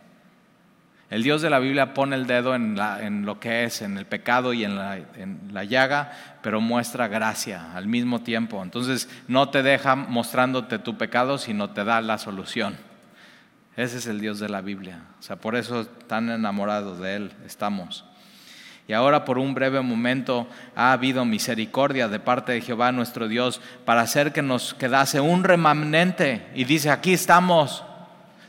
[1.14, 2.74] El Dios de la Biblia pone el dedo en,
[3.24, 6.10] lo que es, en el pecado y en la, llaga,
[6.42, 8.60] pero muestra gracia al mismo tiempo.
[8.60, 12.76] Entonces no te deja mostrándote tu pecado, sino te da la solución.
[13.76, 15.02] Ese es el Dios de la Biblia.
[15.20, 18.04] O sea, por eso tan enamorados de Él estamos.
[18.88, 23.60] Y ahora por un breve momento ha habido misericordia de parte de Jehová nuestro Dios
[23.84, 26.44] para hacer que nos quedase un remanente.
[26.56, 27.84] Y dice, aquí estamos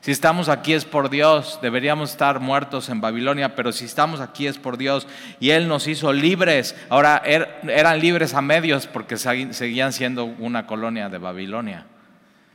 [0.05, 4.45] si estamos aquí es por Dios, deberíamos estar muertos en Babilonia, pero si estamos aquí
[4.45, 5.07] es por Dios
[5.39, 6.75] y Él nos hizo libres.
[6.89, 11.87] Ahora er, eran libres a medios porque seguían siendo una colonia de Babilonia.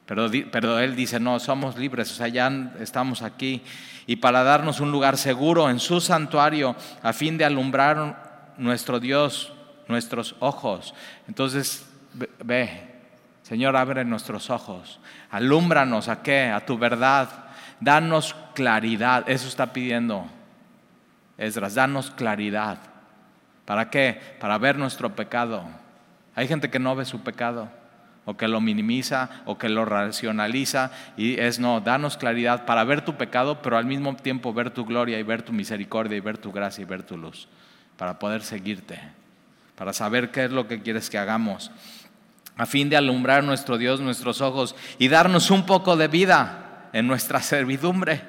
[0.06, 3.64] Pero, pero Él dice, no, somos libres, o sea, ya estamos aquí.
[4.06, 9.52] Y para darnos un lugar seguro en su santuario, a fin de alumbrar nuestro Dios,
[9.88, 10.94] nuestros ojos.
[11.26, 11.84] Entonces,
[12.44, 12.89] ve,
[13.50, 15.00] Señor, abre nuestros ojos.
[15.28, 16.50] Alúmbranos a qué?
[16.50, 17.28] A tu verdad.
[17.80, 19.28] Danos claridad.
[19.28, 20.24] Eso está pidiendo
[21.36, 21.74] Esdras.
[21.74, 22.78] Danos claridad.
[23.64, 24.20] ¿Para qué?
[24.38, 25.64] Para ver nuestro pecado.
[26.36, 27.68] Hay gente que no ve su pecado
[28.24, 33.04] o que lo minimiza o que lo racionaliza y es no, danos claridad para ver
[33.04, 36.38] tu pecado, pero al mismo tiempo ver tu gloria y ver tu misericordia y ver
[36.38, 37.48] tu gracia y ver tu luz,
[37.96, 39.00] para poder seguirte,
[39.74, 41.72] para saber qué es lo que quieres que hagamos
[42.60, 47.06] a fin de alumbrar nuestro Dios nuestros ojos y darnos un poco de vida en
[47.06, 48.20] nuestra servidumbre.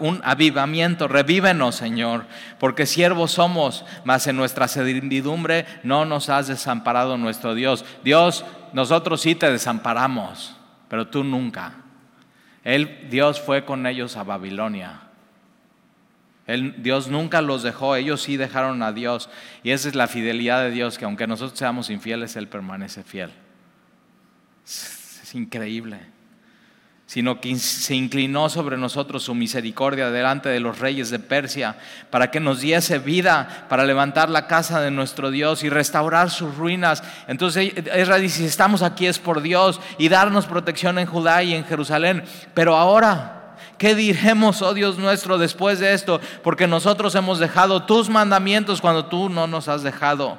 [0.00, 2.26] un avivamiento, revívenos, Señor,
[2.58, 7.84] porque siervos somos, mas en nuestra servidumbre no nos has desamparado nuestro Dios.
[8.02, 10.56] Dios, nosotros sí te desamparamos,
[10.88, 11.74] pero tú nunca.
[12.64, 15.02] Él, Dios fue con ellos a Babilonia.
[16.78, 19.30] Dios nunca los dejó, ellos sí dejaron a Dios.
[19.62, 23.30] Y esa es la fidelidad de Dios, que aunque nosotros seamos infieles, Él permanece fiel.
[24.64, 26.12] Es increíble
[27.12, 31.76] sino que se inclinó sobre nosotros su misericordia delante de los reyes de Persia,
[32.08, 36.56] para que nos diese vida, para levantar la casa de nuestro Dios y restaurar sus
[36.56, 37.02] ruinas.
[37.28, 41.52] Entonces Israel dice, si estamos aquí es por Dios y darnos protección en Judá y
[41.52, 42.24] en Jerusalén.
[42.54, 46.18] Pero ahora, ¿qué diremos, oh Dios nuestro, después de esto?
[46.42, 50.38] Porque nosotros hemos dejado tus mandamientos cuando tú no nos has dejado.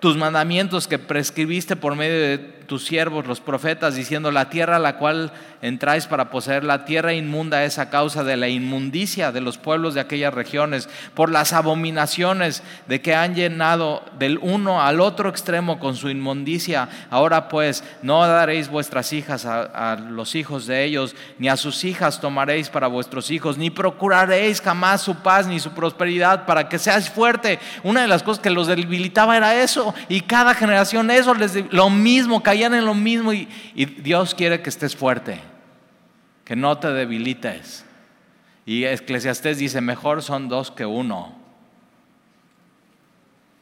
[0.00, 4.80] Tus mandamientos que prescribiste por medio de tus siervos, los profetas, diciendo, la tierra a
[4.80, 9.40] la cual entráis para poseer la tierra inmunda es a causa de la inmundicia de
[9.40, 15.00] los pueblos de aquellas regiones, por las abominaciones de que han llenado del uno al
[15.00, 16.88] otro extremo con su inmundicia.
[17.10, 22.20] Ahora pues, no daréis vuestras hijas a, los hijos de ellos, ni a sus hijas
[22.20, 27.08] tomaréis para vuestros hijos, ni procuraréis jamás su paz ni su prosperidad para que seáis
[27.08, 27.58] fuerte.
[27.82, 31.90] Una de las cosas que los debilitaba era eso, y cada generación eso les lo
[31.90, 35.40] mismo caían en lo mismo y, Dios quiere que estés fuerte,
[36.44, 37.84] que no te debilites.
[38.64, 41.36] Y Eclesiastés dice, mejor son dos que uno.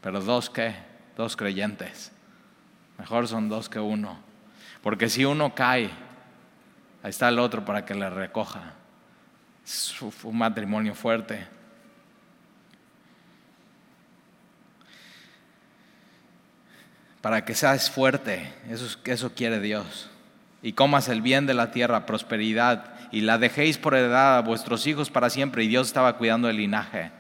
[0.02, 0.74] Pero dos qué?
[1.16, 2.12] Dos creyentes.
[2.98, 4.18] Mejor son dos que uno.
[4.82, 5.88] Porque si uno cae,
[7.02, 8.74] ahí está el otro para que le recoja.
[9.64, 11.46] Es un matrimonio fuerte.
[17.22, 18.52] Para que seas fuerte.
[18.68, 20.10] Eso, eso quiere Dios.
[20.62, 24.86] Y comas el bien de la tierra, prosperidad, y la dejéis por heredad a vuestros
[24.86, 25.64] hijos para siempre.
[25.64, 27.10] Y Dios estaba cuidando el linaje.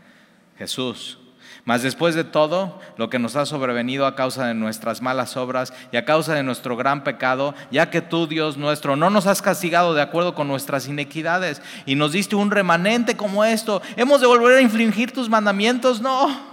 [0.58, 1.18] Jesús.
[1.64, 5.72] Mas después de todo lo que nos ha sobrevenido a causa de nuestras malas obras
[5.92, 9.42] y a causa de nuestro gran pecado, ya que tú, Dios nuestro, no nos has
[9.42, 14.26] castigado de acuerdo con nuestras inequidades y nos diste un remanente como esto, ¿hemos de
[14.26, 16.00] volver a infringir tus mandamientos?
[16.00, 16.51] No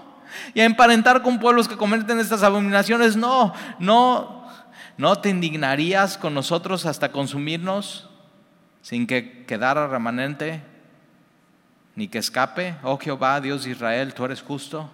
[0.54, 3.15] y a emparentar con pueblos que cometen estas abominaciones.
[3.15, 4.46] No, no,
[4.98, 8.10] no te indignarías con nosotros hasta consumirnos
[8.82, 10.63] sin que quedara remanente
[11.96, 12.76] ni que escape.
[12.84, 14.89] Oh Jehová, Dios de Israel, tú eres justo.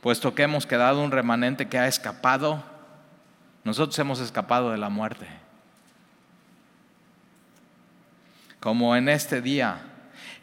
[0.00, 2.62] Puesto que hemos quedado un remanente que ha escapado,
[3.64, 5.28] nosotros hemos escapado de la muerte.
[8.58, 9.91] Como en este día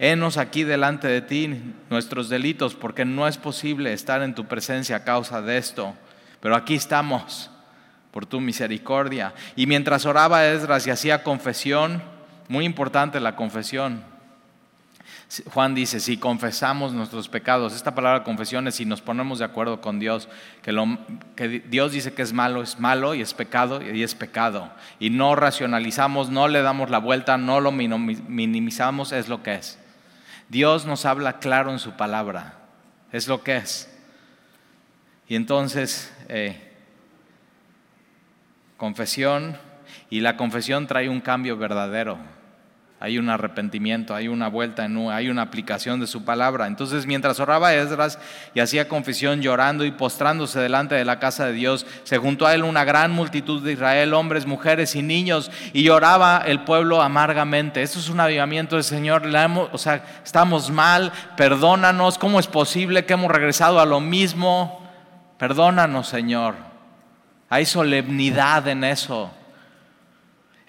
[0.02, 4.96] Henos aquí delante de ti nuestros delitos, porque no es posible estar en tu presencia
[4.96, 5.94] a causa de esto.
[6.40, 7.52] Pero aquí estamos
[8.12, 9.34] por tu misericordia.
[9.58, 12.02] Y mientras oraba Esdras y hacía confesión,
[12.48, 14.02] muy importante la confesión.
[15.54, 19.82] Juan dice, si confesamos nuestros pecados, esta palabra confesión es si nos ponemos de acuerdo
[19.82, 20.30] con Dios,
[20.64, 20.98] que, lo,
[21.36, 24.72] que Dios dice que es malo, es malo y es pecado y es pecado.
[24.98, 29.78] Y no racionalizamos, no le damos la vuelta, no lo minimizamos, es lo que es.
[30.50, 32.56] Dios nos habla claro en su palabra,
[33.12, 33.96] es lo que es.
[35.28, 36.74] Y entonces, eh,
[38.78, 39.58] confesión,
[40.10, 42.18] y la confesión trae un cambio verdadero
[43.02, 46.68] hay un arrepentimiento, hay una vuelta, en, hay una aplicación de su palabra.
[46.68, 48.20] Entonces, mientras oraba Esdras
[48.54, 52.54] y hacía confesión llorando y postrándose delante de la casa de Dios, se juntó a
[52.54, 57.82] él una gran multitud de Israel, hombres, mujeres y niños, y lloraba el pueblo amargamente.
[57.82, 59.24] Esto es un avivamiento del Señor.
[59.72, 62.18] o sea, estamos mal, perdónanos.
[62.18, 64.86] ¿Cómo es posible que hemos regresado a lo mismo?
[65.38, 66.56] Perdónanos, Señor.
[67.50, 69.32] Hay solemnidad en eso.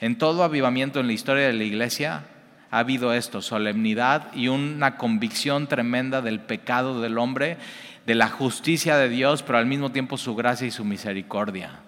[0.00, 2.24] En todo avivamiento en la historia de la iglesia
[2.70, 7.58] ha habido esto, solemnidad y una convicción tremenda del pecado del hombre,
[8.06, 11.80] de la justicia de Dios, pero al mismo tiempo su gracia y su misericordia.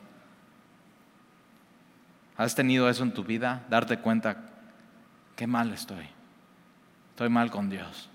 [2.37, 3.65] ¿Has tenido eso en tu vida?
[3.71, 4.37] Darte cuenta,
[5.37, 6.07] qué mal estoy.
[7.11, 8.09] Estoy mal con Dios.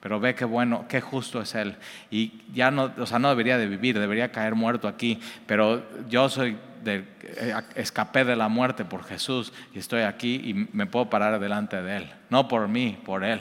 [0.00, 1.76] Pero ve qué bueno, qué justo es Él.
[2.10, 5.18] Y ya no, o sea, no debería de vivir, debería caer muerto aquí.
[5.46, 6.56] Pero yo soy
[6.86, 11.82] eh, escapé de la muerte por Jesús y estoy aquí y me puedo parar delante
[11.82, 12.12] de Él.
[12.30, 13.40] No por mí, por Él,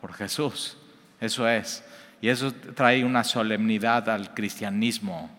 [0.00, 0.76] por Jesús.
[1.20, 1.84] Eso es.
[2.20, 5.30] Y eso trae una solemnidad al cristianismo.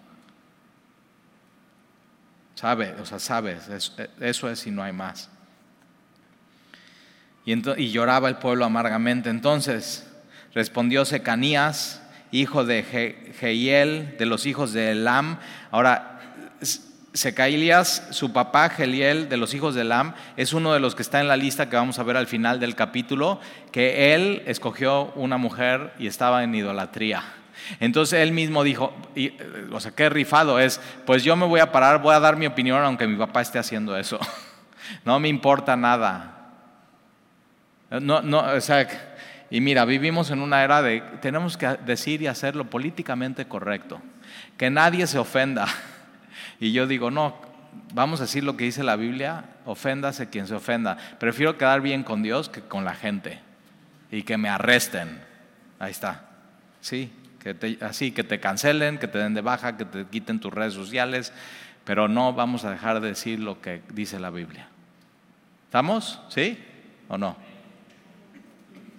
[2.56, 2.96] ¿Sabe?
[3.00, 3.70] O sea, sabes,
[4.20, 5.30] eso es y no hay más.
[7.46, 9.30] Y, y lloraba el pueblo amargamente.
[9.30, 10.08] Entonces
[10.54, 12.02] respondió Secanías,
[12.32, 12.84] hijo de
[13.40, 15.40] Jehiel, de los hijos de Elam.
[15.72, 16.18] Ahora,
[17.18, 21.20] Secaías, su papá Geliel de los hijos de Lam, es uno de los que está
[21.20, 23.40] en la lista que vamos a ver al final del capítulo,
[23.72, 27.24] que él escogió una mujer y estaba en idolatría.
[27.80, 29.34] Entonces él mismo dijo, y,
[29.72, 32.46] o sea, qué rifado es, pues yo me voy a parar, voy a dar mi
[32.46, 34.20] opinión aunque mi papá esté haciendo eso.
[35.04, 36.54] No me importa nada.
[37.90, 38.88] No, no, o sea,
[39.50, 44.02] y mira, vivimos en una era de, tenemos que decir y hacer lo políticamente correcto,
[44.58, 45.68] que nadie se ofenda.
[46.60, 47.36] Y yo digo, no,
[47.94, 50.98] vamos a decir lo que dice la Biblia, oféndase quien se ofenda.
[51.20, 53.40] Prefiero quedar bien con Dios que con la gente
[54.12, 55.22] y que me arresten.
[55.80, 56.26] Ahí está.
[56.82, 60.54] Sí, que así, que te cancelen, que te den de baja, que te quiten tus
[60.54, 61.34] redes sociales,
[61.84, 64.68] pero no vamos a dejar de decir lo que dice la Biblia.
[65.66, 66.22] ¿Estamos?
[66.30, 66.58] ¿Sí
[67.08, 67.36] o no?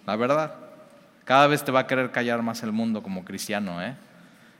[0.07, 0.55] La verdad.
[1.25, 3.95] Cada vez te va a querer callar más el mundo como cristiano, ¿eh?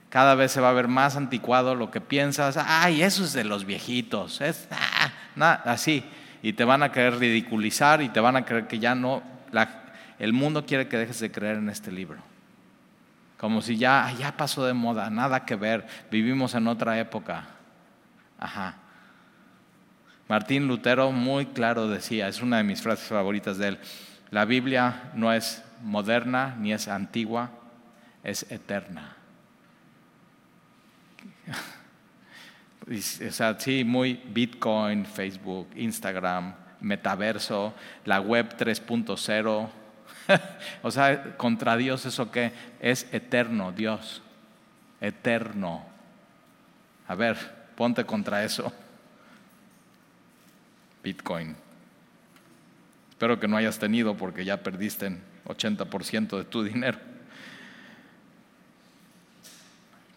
[0.09, 2.57] Cada vez se va a ver más anticuado lo que piensas.
[2.57, 4.41] Ay, eso es de los viejitos.
[4.41, 6.05] Es ah, así.
[6.43, 9.23] Y te van a querer ridiculizar y te van a creer que ya no.
[10.19, 12.23] el mundo quiere que dejes de creer en este libro.
[13.39, 17.45] Como si ya, ya pasó de moda, nada que ver, vivimos en otra época.
[18.39, 18.77] Ajá.
[20.29, 23.79] Martín Lutero muy claro decía, es una de mis frases favoritas de él,
[24.31, 27.51] la Biblia no es moderna ni es antigua,
[28.25, 29.18] es eterna.
[32.91, 37.75] O sea, sí, muy Bitcoin, Facebook, Instagram, metaverso,
[38.07, 39.69] la web 3.0
[40.83, 44.23] o sea, contra Dios eso que es eterno, Dios,
[45.01, 45.85] eterno.
[47.07, 47.37] A ver,
[47.75, 48.73] ponte contra eso.
[51.03, 51.57] Bitcoin.
[53.11, 56.99] Espero que no hayas tenido porque ya perdiste 80% de tu dinero.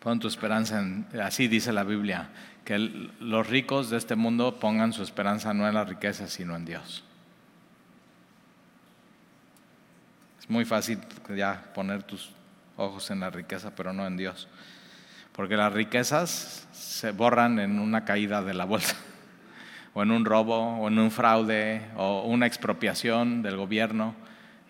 [0.01, 2.29] Pon tu esperanza en, así dice la Biblia,
[2.65, 2.77] que
[3.19, 7.03] los ricos de este mundo pongan su esperanza no en la riqueza, sino en Dios.
[10.51, 10.99] muy fácil
[11.35, 12.29] ya poner tus
[12.75, 14.49] ojos en la riqueza, pero no en Dios.
[15.31, 18.97] Porque las riquezas se borran en una caída de la bolsa,
[19.93, 24.13] o en un robo, o en un fraude, o una expropiación del gobierno.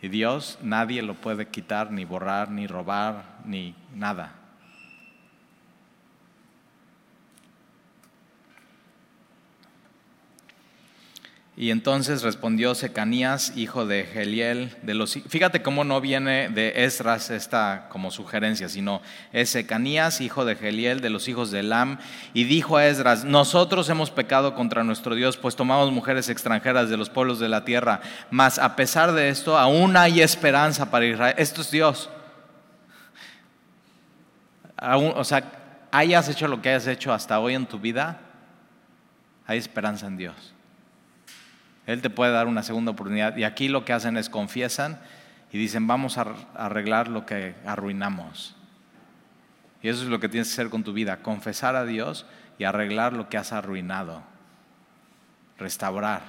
[0.04, 4.36] Y Dios nadie lo puede quitar, ni borrar, ni robar, ni nada.
[11.62, 17.30] Y entonces respondió Secanías, hijo de Geliel, de los Fíjate cómo no viene de Esdras
[17.30, 19.00] esta como sugerencia, sino
[19.32, 22.00] es Secanías, hijo de Geliel, de los hijos de Elam,
[22.34, 26.98] y dijo a Esdras, nosotros hemos pecado contra nuestro Dios, pues tomamos mujeres extranjeras de
[26.98, 28.02] los pueblos de la tierra,
[28.32, 31.36] mas a pesar de esto, aún hay esperanza para Israel.
[31.38, 32.10] Esto es Dios.
[34.82, 35.44] o sea,
[35.92, 38.20] hayas hecho lo que hayas hecho hasta hoy en tu vida,
[39.46, 40.56] hay esperanza en Dios.
[41.86, 43.36] Él te puede dar una segunda oportunidad.
[43.38, 45.00] Y aquí lo que hacen es confiesan
[45.52, 48.56] y dicen, vamos a arreglar lo que arruinamos.
[49.82, 52.26] Y eso es lo que tienes que hacer con tu vida, confesar a Dios
[52.60, 54.22] y arreglar lo que has arruinado.
[55.58, 56.22] Restaurar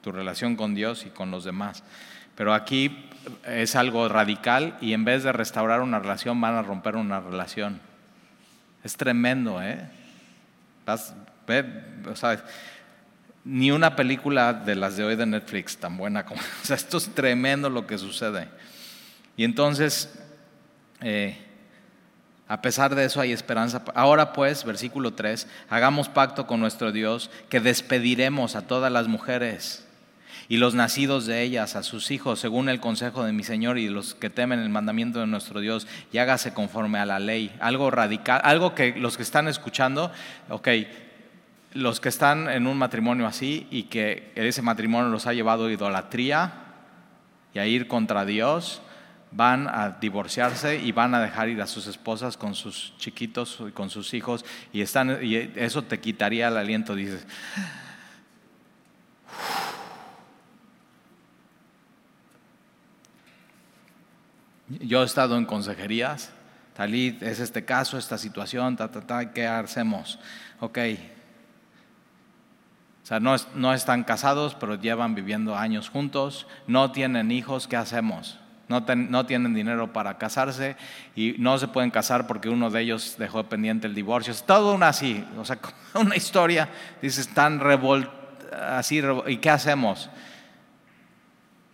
[0.00, 1.84] tu relación con Dios y con los demás.
[2.34, 3.08] Pero aquí
[3.46, 7.80] es algo radical y en vez de restaurar una relación van a romper una relación.
[8.82, 9.88] Es tremendo, ¿eh?
[10.86, 11.14] Vas,
[11.46, 12.42] ve, o sea,
[13.44, 16.40] ni una película de las de hoy de Netflix tan buena como...
[16.62, 18.48] O sea, esto es tremendo lo que sucede.
[19.36, 20.12] Y entonces,
[21.00, 21.36] eh,
[22.48, 23.82] a pesar de eso hay esperanza.
[23.94, 29.86] Ahora pues, versículo 3, hagamos pacto con nuestro Dios que despediremos a todas las mujeres
[30.48, 33.88] y los nacidos de ellas, a sus hijos, según el consejo de mi Señor y
[33.88, 37.54] los que temen el mandamiento de nuestro Dios, y hágase conforme a la ley.
[37.58, 40.12] Algo radical, algo que los que están escuchando,
[40.50, 40.68] ok,
[41.74, 45.72] los que están en un matrimonio así y que ese matrimonio los ha llevado a
[45.72, 46.52] idolatría
[47.54, 48.82] y a ir contra Dios,
[49.30, 53.72] van a divorciarse y van a dejar ir a sus esposas con sus chiquitos y
[53.72, 57.26] con sus hijos y, están, y eso te quitaría el aliento, dices.
[64.80, 66.32] Yo he estado en consejerías,
[66.74, 70.18] Talid, es este caso, esta situación, ta, ta, ta, ¿qué hacemos?
[70.60, 70.78] Ok,
[73.12, 73.20] sea,
[73.54, 78.38] no, están casados, pero llevan viviendo años juntos, no tienen hijos, ¿qué hacemos?
[78.68, 80.76] No, no, tienen dinero para casarse
[81.14, 84.32] y no se pueden casar porque uno de ellos dejó pendiente el divorcio.
[84.32, 85.58] Es todo una así, o sea,
[85.94, 86.70] una historia,
[87.02, 88.10] dices, tan revol
[88.50, 90.08] así, ¿y qué hacemos?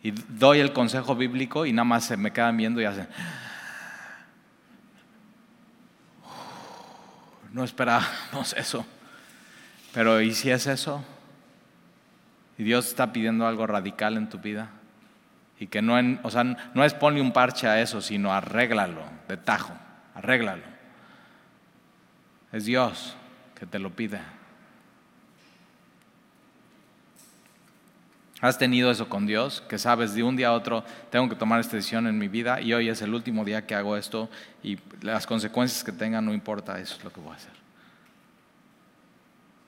[0.02, 3.06] Y doy el consejo bíblico y nada más se me quedan viendo y hacen,
[7.52, 8.84] no esperábamos eso.
[9.92, 11.04] Pero ¿y si es eso?
[12.58, 14.70] Y Dios está pidiendo algo radical en tu vida.
[15.60, 19.02] Y que no, en, o sea, no es ponle un parche a eso, sino arréglalo
[19.28, 19.72] de tajo,
[20.14, 20.64] arréglalo.
[22.52, 23.16] Es Dios
[23.54, 24.20] que te lo pide.
[28.40, 29.60] ¿Has tenido eso con Dios?
[29.68, 32.60] Que sabes de un día a otro, tengo que tomar esta decisión en mi vida
[32.60, 34.30] y hoy es el último día que hago esto
[34.62, 37.52] y las consecuencias que tenga no importa, eso es lo que voy a hacer.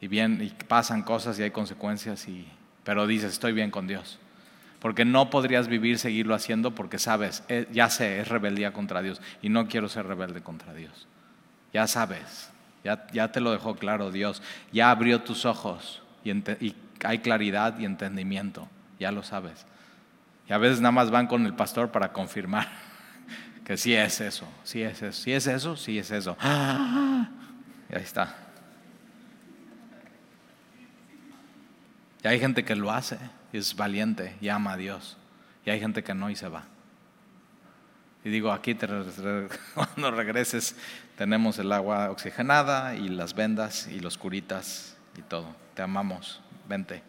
[0.00, 2.46] Y bien, y pasan cosas y hay consecuencias, y,
[2.84, 4.18] pero dices, estoy bien con Dios.
[4.80, 9.20] Porque no podrías vivir, seguirlo haciendo porque sabes, eh, ya sé, es rebeldía contra Dios
[9.42, 11.06] y no quiero ser rebelde contra Dios.
[11.72, 12.50] Ya sabes,
[12.82, 16.74] ya, ya te lo dejó claro Dios, ya abrió tus ojos y, y
[17.04, 18.68] hay claridad y entendimiento,
[18.98, 19.66] ya lo sabes.
[20.48, 22.68] Y a veces nada más van con el pastor para confirmar
[23.64, 26.36] que sí es eso, sí es eso, sí es eso, sí es eso.
[26.42, 28.34] Y ahí está.
[32.22, 33.18] Y hay gente que lo hace,
[33.52, 35.16] es valiente y ama a Dios.
[35.64, 36.64] Y hay gente que no y se va.
[38.24, 38.74] Y digo, aquí
[39.74, 40.76] cuando regreses
[41.16, 45.56] tenemos el agua oxigenada y las vendas y los curitas y todo.
[45.74, 47.02] Te amamos vente.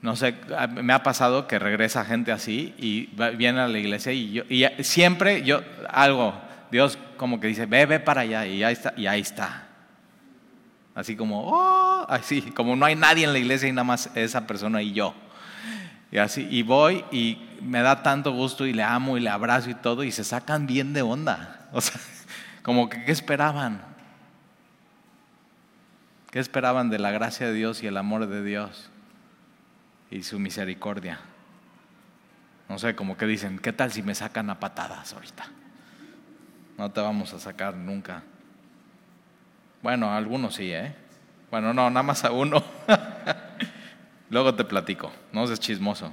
[0.00, 0.34] No sé,
[0.80, 3.06] me ha pasado que regresa gente así y
[3.36, 6.40] viene a la iglesia y, yo, y siempre yo, algo,
[6.70, 9.67] Dios como que dice, ve, ve para allá y y ahí está.
[10.98, 14.48] Así como, oh, así, como no hay nadie en la iglesia y nada más esa
[14.48, 15.14] persona y yo.
[16.10, 19.70] Y así, y voy y me da tanto gusto y le amo y le abrazo
[19.70, 21.68] y todo y se sacan bien de onda.
[21.70, 22.00] O sea,
[22.64, 23.80] como que, ¿qué esperaban?
[26.32, 28.90] ¿Qué esperaban de la gracia de Dios y el amor de Dios
[30.10, 31.20] y su misericordia?
[32.68, 35.46] No sé, como que dicen, ¿qué tal si me sacan a patadas ahorita?
[36.76, 38.24] No te vamos a sacar nunca.
[39.82, 40.94] Bueno, algunos sí, ¿eh?
[41.50, 42.62] Bueno, no, nada más a uno.
[44.30, 46.12] Luego te platico, no seas chismoso.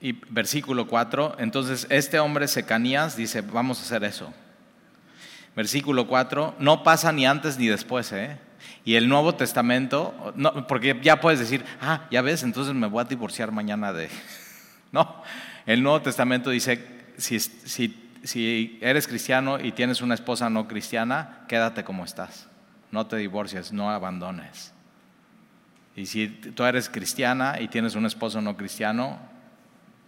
[0.00, 4.32] Y versículo 4, entonces este hombre Secanías dice, vamos a hacer eso
[5.56, 8.38] versículo 4, no pasa ni antes ni después, ¿eh?
[8.84, 13.00] Y el Nuevo Testamento, no, porque ya puedes decir, ah, ya ves, entonces me voy
[13.00, 14.08] a divorciar mañana de...
[14.92, 15.22] No,
[15.66, 16.86] el Nuevo Testamento dice,
[17.18, 22.48] si, si, si eres cristiano y tienes una esposa no cristiana, quédate como estás,
[22.90, 24.72] no te divorcies, no abandones.
[25.94, 29.18] Y si tú eres cristiana y tienes un esposo no cristiano,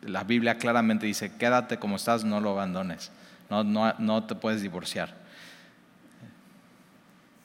[0.03, 3.11] la Biblia claramente dice, quédate como estás, no lo abandones,
[3.49, 5.15] no, no, no te puedes divorciar.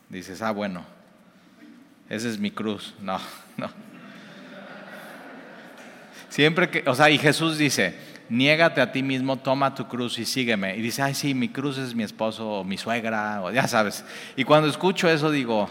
[0.10, 0.84] Dices, ah, bueno,
[2.10, 2.94] esa es mi cruz.
[3.00, 3.20] No,
[3.58, 3.70] no.
[6.30, 7.96] Siempre que, o sea, y Jesús dice,
[8.30, 10.78] niégate a ti mismo, toma tu cruz y sígueme.
[10.78, 14.04] Y dice, ay, sí, mi cruz es mi esposo o mi suegra, o ya sabes.
[14.36, 15.70] Y cuando escucho eso digo,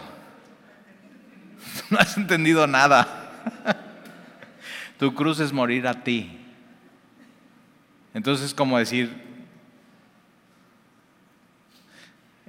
[1.89, 3.31] no has entendido nada.
[4.99, 6.39] tu cruz es morir a ti.
[8.13, 9.11] Entonces es como decir,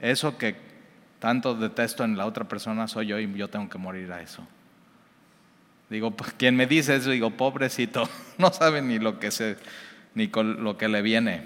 [0.00, 0.57] eso que
[1.18, 4.46] tanto detesto en la otra persona soy yo y yo tengo que morir a eso.
[5.88, 9.57] Digo, quien me dice eso, digo, pobrecito, no sabe ni lo que se,
[10.15, 11.43] ni lo que le viene.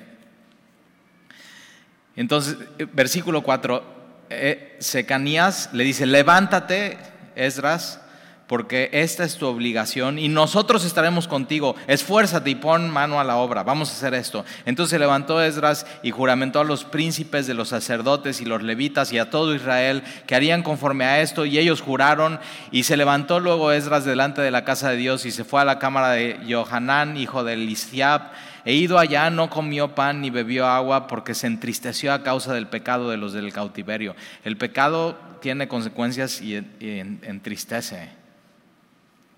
[2.17, 2.57] Entonces,
[2.93, 3.99] versículo 4,
[4.31, 6.99] eh, Secanías le dice, levántate,
[7.37, 8.01] Esdras,
[8.49, 11.77] porque esta es tu obligación y nosotros estaremos contigo.
[11.87, 13.63] Esfuérzate y pon mano a la obra.
[13.63, 14.45] Vamos a hacer esto.
[14.65, 19.13] Entonces se levantó Esdras y juramentó a los príncipes de los sacerdotes y los levitas
[19.13, 22.41] y a todo Israel que harían conforme a esto y ellos juraron
[22.73, 25.67] y se levantó luego Esdras delante de la casa de Dios y se fue a
[25.67, 28.33] la cámara de Johanán, hijo de Lisiab.
[28.65, 32.67] E ido allá no comió pan ni bebió agua porque se entristeció a causa del
[32.67, 34.15] pecado de los del cautiverio.
[34.45, 38.19] El pecado tiene consecuencias y entristece.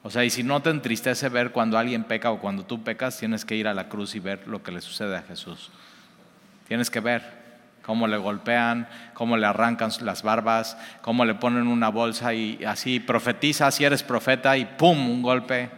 [0.02, 3.18] O sea, y si no te entristece ver cuando alguien peca o cuando tú pecas,
[3.18, 5.70] tienes que ir a la cruz y ver lo que le sucede a Jesús.
[6.68, 7.40] Tienes que ver
[7.82, 13.00] cómo le golpean, cómo le arrancan las barbas, cómo le ponen una bolsa y así
[13.00, 15.10] profetiza si eres profeta y ¡pum!
[15.10, 15.70] un golpe.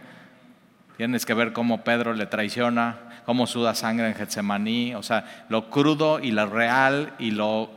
[0.95, 5.69] Tienes que ver cómo Pedro le traiciona, cómo suda sangre en Getsemaní, o sea, lo
[5.69, 7.69] crudo y lo real y lo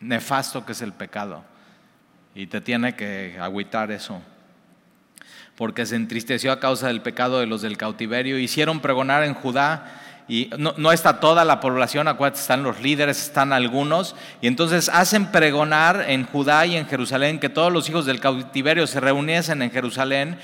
[0.00, 1.44] nefasto que es el pecado.
[2.34, 4.20] Y te tiene que agüitar eso
[5.56, 8.38] porque se entristeció a causa del pecado de los del cautiverio.
[8.38, 13.52] Hicieron pregonar en Judá y no, está toda la población, acuérdate, están los líderes, están
[13.52, 18.20] algunos, y entonces hacen pregonar en Judá y en Jerusalén que todos los hijos del
[18.20, 20.38] cautiverio se reuniesen en Jerusalén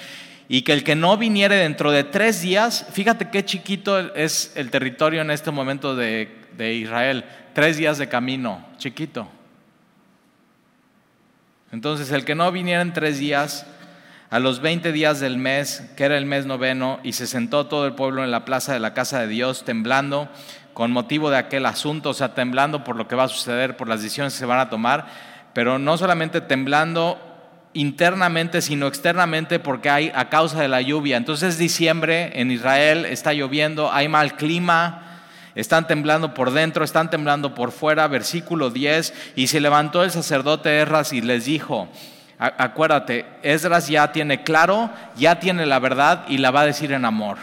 [0.52, 4.72] y que el que no viniere dentro de tres días, fíjate qué chiquito es el
[4.72, 6.28] territorio en este momento de,
[6.58, 9.28] Israel, tres días de camino, chiquito.
[11.70, 13.64] Entonces el que no viniera en tres días,
[14.28, 17.86] a los 20 días del mes, que era el mes noveno, y se sentó todo
[17.86, 20.28] el pueblo en la plaza de la casa de Dios, temblando
[20.74, 23.86] con motivo de aquel asunto, o sea, temblando por lo que va a suceder, por
[23.86, 25.06] las decisiones que se van a tomar,
[25.52, 27.29] pero no solamente temblando
[27.72, 31.16] internamente, sino externamente, porque hay a causa de la lluvia.
[31.16, 35.22] Entonces es diciembre en Israel, está lloviendo, hay mal clima,
[35.54, 38.08] están temblando por dentro, están temblando por fuera.
[38.08, 41.88] Versículo 10, y se levantó el sacerdote Erras y les dijo,
[42.40, 47.04] Acuérdate, Esdras ya tiene claro, ya tiene la verdad y la va a decir en
[47.04, 47.36] amor.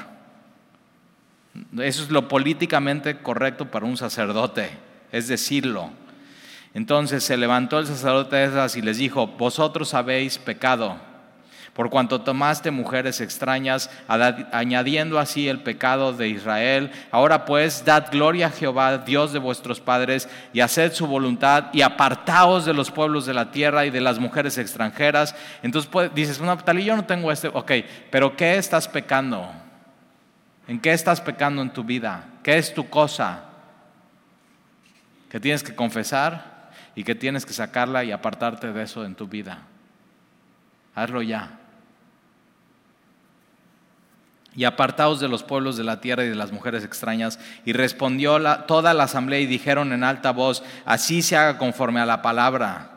[1.79, 4.71] Eso es lo políticamente correcto para un sacerdote,
[5.11, 5.91] es decirlo.
[6.77, 10.95] Entonces se levantó el sacerdote Esdras y les dijo, vosotros habéis pecado
[11.73, 13.89] por cuanto tomaste mujeres extrañas,
[14.51, 16.91] añadiendo así el pecado de Israel.
[17.09, 21.81] Ahora pues, dad gloria a Jehová, Dios de vuestros padres, y haced su voluntad, y
[21.81, 25.35] apartaos de los pueblos de la tierra y de las mujeres extranjeras.
[25.63, 27.71] Entonces pues, dices, no, tal y yo no tengo este, ok,
[28.11, 29.51] pero ¿qué estás pecando?
[30.67, 32.23] ¿En qué estás pecando en tu vida?
[32.43, 33.45] ¿Qué es tu cosa?
[35.31, 36.56] Que tienes que confesar
[36.97, 39.59] y que tienes que sacarla y apartarte de eso en tu vida.
[40.95, 41.59] Hazlo ya
[44.57, 47.39] y apartaos de los pueblos de la tierra y de las mujeres extrañas.
[47.63, 52.07] Y respondió toda la asamblea y dijeron en alta voz, así se haga conforme a
[52.07, 52.96] la palabra.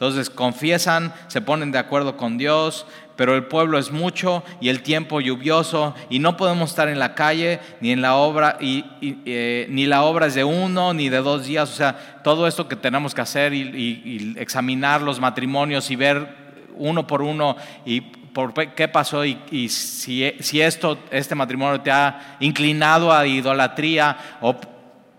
[0.00, 2.86] Entonces confiesan, se ponen de acuerdo con Dios,
[3.16, 7.14] pero el pueblo es mucho y el tiempo lluvioso y no podemos estar en la
[7.14, 8.82] calle ni en la obra y,
[9.26, 11.70] eh, ni la obra es de uno ni de dos días.
[11.70, 16.34] O sea, todo esto que tenemos que hacer y examinar los matrimonios y ver
[16.78, 20.24] uno por uno y por qué pasó y, si,
[20.62, 24.16] esto, este matrimonio te ha inclinado a idolatría.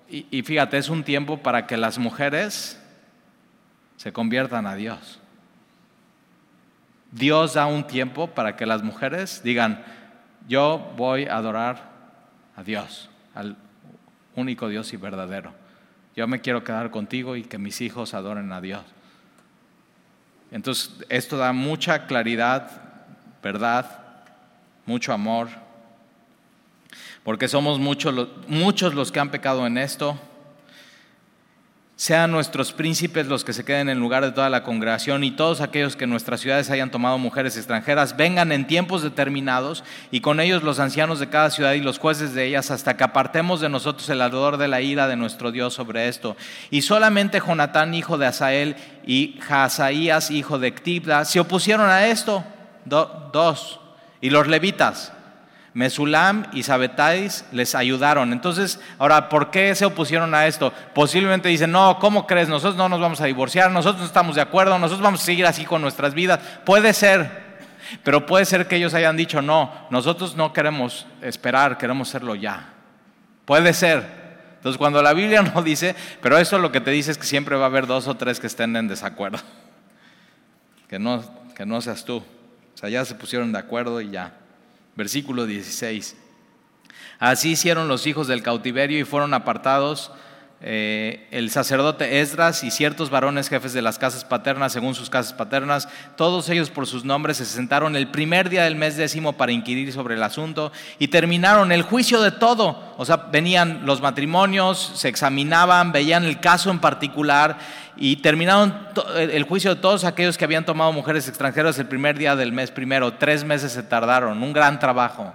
[0.09, 2.80] y, y fíjate, es un tiempo para que las mujeres
[4.01, 5.19] se conviertan a Dios.
[7.11, 9.83] Dios da un tiempo para que las mujeres digan,
[10.47, 11.91] yo voy a adorar
[12.55, 13.55] a Dios, al
[14.35, 15.53] único Dios y verdadero.
[16.15, 18.81] Yo me quiero quedar contigo y que mis hijos adoren a Dios.
[20.49, 22.71] Entonces, esto da mucha claridad,
[23.43, 23.99] verdad,
[24.87, 25.47] mucho amor,
[27.23, 30.19] porque somos muchos, muchos los que han pecado en esto
[32.01, 35.61] sean nuestros príncipes los que se queden en lugar de toda la congregación y todos
[35.61, 40.39] aquellos que en nuestras ciudades hayan tomado mujeres extranjeras, vengan en tiempos determinados y con
[40.39, 43.69] ellos los ancianos de cada ciudad y los jueces de ellas hasta que apartemos de
[43.69, 46.35] nosotros el ardor de la ira de nuestro Dios sobre esto.
[46.71, 52.43] Y solamente Jonatán, hijo de Asael, y Hazaías, hijo de Ectibda, se opusieron a esto.
[52.83, 53.79] dos.
[54.21, 55.13] Y los levitas
[55.73, 58.33] Mesulam y Sabetais les ayudaron.
[58.33, 60.73] Entonces, ahora, ¿por qué se opusieron a esto?
[60.93, 62.49] Posiblemente dicen, no, ¿cómo crees?
[62.49, 65.45] Nosotros no nos vamos a divorciar, nosotros no estamos de acuerdo, nosotros vamos a seguir
[65.45, 66.39] así con nuestras vidas.
[66.65, 67.51] Puede ser,
[68.03, 72.73] pero puede ser que ellos hayan dicho, no, nosotros no queremos esperar, queremos hacerlo ya.
[73.45, 74.21] Puede ser.
[74.57, 77.55] Entonces, cuando la Biblia no dice, pero eso lo que te dice es que siempre
[77.55, 79.39] va a haber dos o tres que estén en desacuerdo.
[80.89, 81.23] Que no,
[81.55, 82.17] que no seas tú.
[82.17, 84.33] O sea, ya se pusieron de acuerdo y ya.
[84.95, 86.15] Versículo 16.
[87.19, 90.11] Así hicieron los hijos del cautiverio y fueron apartados
[90.63, 95.33] eh, el sacerdote Esdras y ciertos varones jefes de las casas paternas según sus casas
[95.33, 99.53] paternas, todos ellos por sus nombres se sentaron el primer día del mes décimo para
[99.53, 102.93] inquirir sobre el asunto y terminaron el juicio de todo.
[102.97, 107.57] O sea, venían los matrimonios, se examinaban, veían el caso en particular
[107.97, 108.87] y terminaron
[109.17, 112.69] el juicio de todos aquellos que habían tomado mujeres extranjeras el primer día del mes
[112.69, 113.13] primero.
[113.13, 115.33] Tres meses se tardaron, un gran trabajo.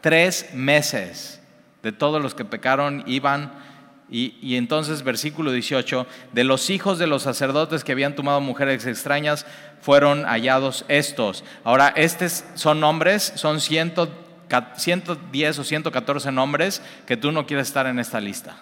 [0.00, 1.40] Tres meses
[1.84, 3.67] de todos los que pecaron iban
[4.10, 9.44] y, entonces, versículo 18, de los hijos de los sacerdotes que habían tomado mujeres extrañas,
[9.82, 11.44] fueron hallados estos.
[11.62, 17.98] Ahora, estos son nombres, son 110 o 114 nombres que tú no quieres estar en
[17.98, 18.56] esta lista.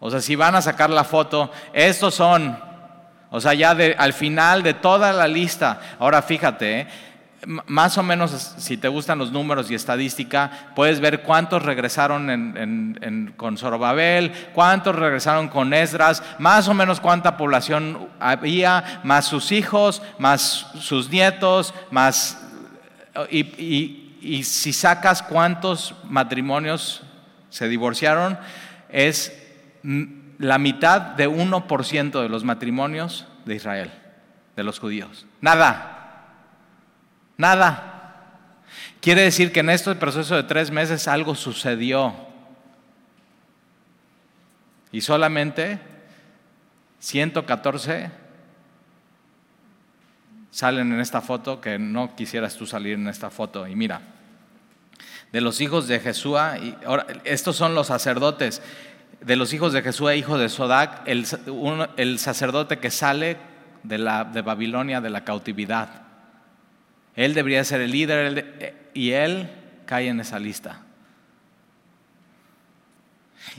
[0.00, 2.58] O sea, si van a sacar la foto, estos son,
[3.30, 5.80] o sea, ya al final de toda la lista.
[5.98, 6.88] Ahora, fíjate, ¿eh?
[7.46, 13.58] Más o menos, si te gustan los números y estadística, puedes ver cuántos regresaron con
[13.58, 20.66] Zorobabel, cuántos regresaron con Esdras, más o menos cuánta población había, más sus hijos, más
[20.78, 22.38] sus nietos, más...
[23.30, 23.98] Y,
[24.44, 27.02] si sacas cuántos matrimonios
[27.50, 28.38] se divorciaron,
[28.88, 29.36] es
[30.38, 33.90] la mitad de 1% de los matrimonios de Israel,
[34.54, 35.26] de los judíos.
[35.40, 36.01] Nada.
[37.42, 38.28] Nada.
[39.00, 42.14] Quiere decir que en este proceso de tres meses algo sucedió.
[44.92, 45.80] Y solamente
[47.00, 48.12] 114
[50.52, 53.66] salen en esta foto que no quisieras tú salir en esta foto.
[53.66, 54.02] Y mira,
[55.32, 56.76] de los hijos de Jesúa, y
[57.24, 58.62] estos son los sacerdotes,
[59.20, 61.26] de los hijos de Jesúa, hijo de Sodac, el,
[61.96, 63.36] el sacerdote que sale
[63.82, 66.01] de, la, de Babilonia de la cautividad.
[67.16, 69.50] Él debería ser el líder y él
[69.86, 70.82] cae en esa lista.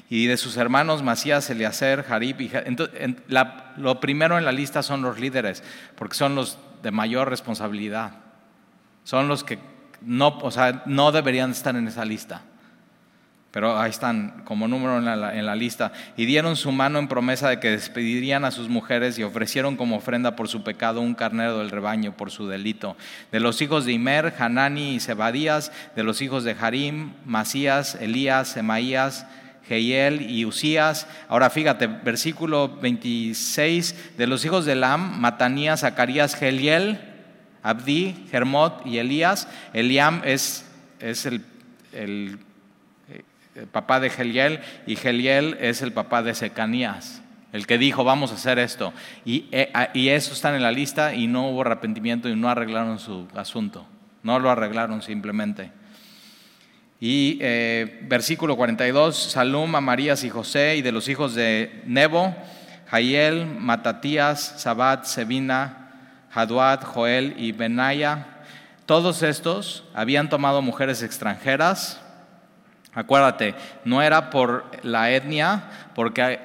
[0.10, 3.16] Y de sus hermanos Macías, Eliaser, Jarib y entonces,
[3.78, 5.64] lo primero en la lista son los líderes,
[5.96, 8.16] porque son los de mayor responsabilidad.
[9.04, 9.60] Son los que
[10.02, 12.42] no, o sea, no deberían estar en esa lista.
[13.54, 15.92] Pero ahí están como número en la, en la, lista.
[16.18, 19.98] Y dieron su mano en promesa de que despedirían a sus mujeres y ofrecieron como
[19.98, 22.98] ofrenda por su pecado un carnero del rebaño por su delito.
[23.32, 28.48] De los hijos de Imer, Hanani y Zebadías, de los hijos de Harim, Masías, Elías,
[28.48, 29.28] Semaías,
[29.68, 31.06] Jehiel y Usías.
[31.28, 37.00] Ahora fíjate, versículo 26, de los hijos de Lam, Matanías, Zacarías, Geliel,
[37.62, 39.48] Abdi, Germot y Elías.
[39.74, 40.66] Eliam es,
[41.00, 41.46] es el,
[41.92, 42.40] el,
[43.72, 47.22] papá de Geliel y Geliel es el papá de Secanías.
[47.52, 48.94] El que dijo, vamos a hacer esto.
[49.26, 52.98] Y, eh, y eso están en la lista y no hubo arrepentimiento y no arreglaron
[52.98, 53.86] su asunto.
[54.24, 55.72] No lo arreglaron simplemente.
[57.06, 62.34] Y eh, versículo 42, Salum, Amarías y José, y de los hijos de Nebo,
[62.88, 65.92] Jaiel, Matatías, Sabat, Sebina,
[66.34, 68.28] Haduat, Joel y Benaya.
[68.86, 72.02] Todos estos habían tomado mujeres extranjeras.
[72.96, 75.64] Acuérdate, no era por la etnia,
[75.96, 76.40] porque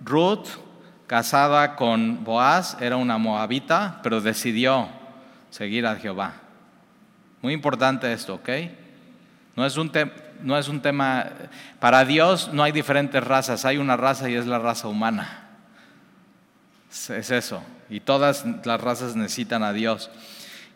[0.00, 0.48] Ruth,
[1.06, 4.88] casada con Boaz, era una moabita, pero decidió
[5.50, 6.32] seguir a Jehová.
[7.42, 8.48] Muy importante esto, ¿ok?
[9.54, 9.92] No es, un
[10.42, 11.28] no es un tema,
[11.78, 15.44] para Dios no hay diferentes razas, hay una raza y es la raza humana.
[16.90, 17.62] Es eso.
[17.90, 20.10] Y todas las razas necesitan a Dios.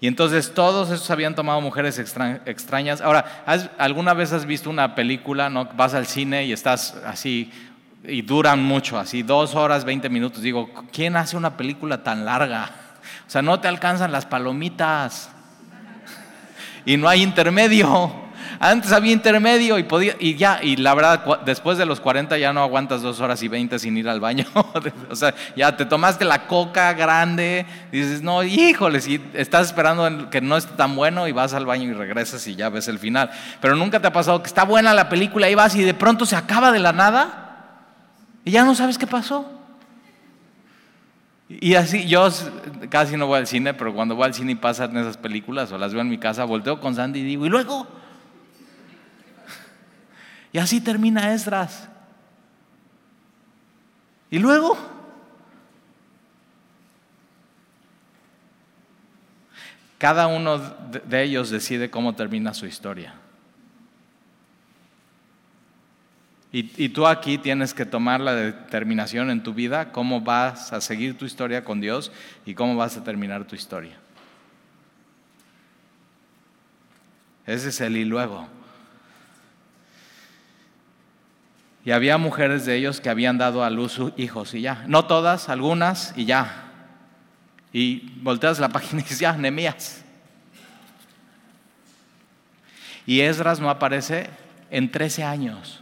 [0.01, 3.01] Y entonces todos esos habían tomado mujeres extrañas.
[3.01, 3.42] Ahora,
[3.78, 5.64] ¿alguna vez has visto una película, no?
[5.74, 7.51] Vas al cine y estás así,
[8.05, 10.42] y duran mucho, así dos horas, veinte minutos.
[10.42, 12.70] Digo, ¿quién hace una película tan larga?
[13.26, 15.30] O sea, no te alcanzan las palomitas.
[16.84, 18.28] Y no hay intermedio.
[18.61, 22.53] Antes había intermedio y podía, y ya, y la verdad, después de los 40 ya
[22.53, 24.47] no aguantas dos horas y 20 sin ir al baño.
[25.11, 30.41] o sea, ya te tomaste la coca grande, dices, no, híjole, si estás esperando que
[30.41, 33.31] no esté tan bueno y vas al baño y regresas y ya ves el final.
[33.61, 36.27] Pero nunca te ha pasado que está buena la película y vas y de pronto
[36.27, 37.45] se acaba de la nada
[38.45, 39.47] y ya no sabes qué pasó.
[41.49, 42.29] Y así, yo
[42.91, 45.79] casi no voy al cine, pero cuando voy al cine y pasan esas películas o
[45.79, 47.97] las veo en mi casa, volteo con Sandy y digo, ¿y luego?
[50.53, 51.88] Y así termina Esdras.
[54.30, 54.76] Y luego,
[59.99, 63.14] cada uno de ellos decide cómo termina su historia.
[66.51, 71.18] Y, tú aquí tienes que tomar la determinación en tu vida, cómo vas a seguir
[71.18, 72.11] tu historia con Dios
[72.46, 73.99] y cómo vas a terminar tu historia.
[77.46, 78.49] Ese es el y luego.
[81.89, 84.84] Y había mujeres de ellos que habían dado a luz hijos y ya.
[84.89, 86.64] No todas, algunas y ya.
[87.72, 90.05] Y volteas la página y dices, ya, Nemías.
[93.07, 94.28] Y Esdras no aparece
[94.70, 95.80] en 13 años.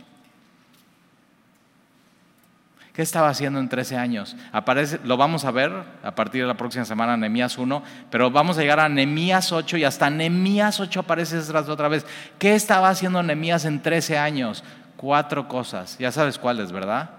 [2.93, 4.37] ¿Qué estaba haciendo en 13 años?
[4.53, 5.73] Aparece, lo vamos a ver
[6.05, 7.83] a partir de la próxima semana, Nemías 1,
[8.13, 12.07] pero vamos a llegar a Nemías 8 y hasta Nemías 8 aparece Esdras otra vez.
[12.39, 14.63] ¿Qué estaba haciendo Nemías en 13 años?
[14.97, 15.99] Cuatro cosas.
[15.99, 17.11] Ya sabes cuáles, ¿verdad?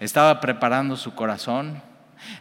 [0.00, 1.82] Estaba preparando su corazón,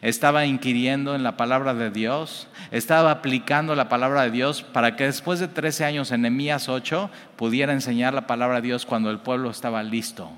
[0.01, 5.05] estaba inquiriendo en la palabra de Dios, estaba aplicando la palabra de Dios para que
[5.05, 9.19] después de 13 años en Nemías 8 pudiera enseñar la palabra de Dios cuando el
[9.19, 10.31] pueblo estaba listo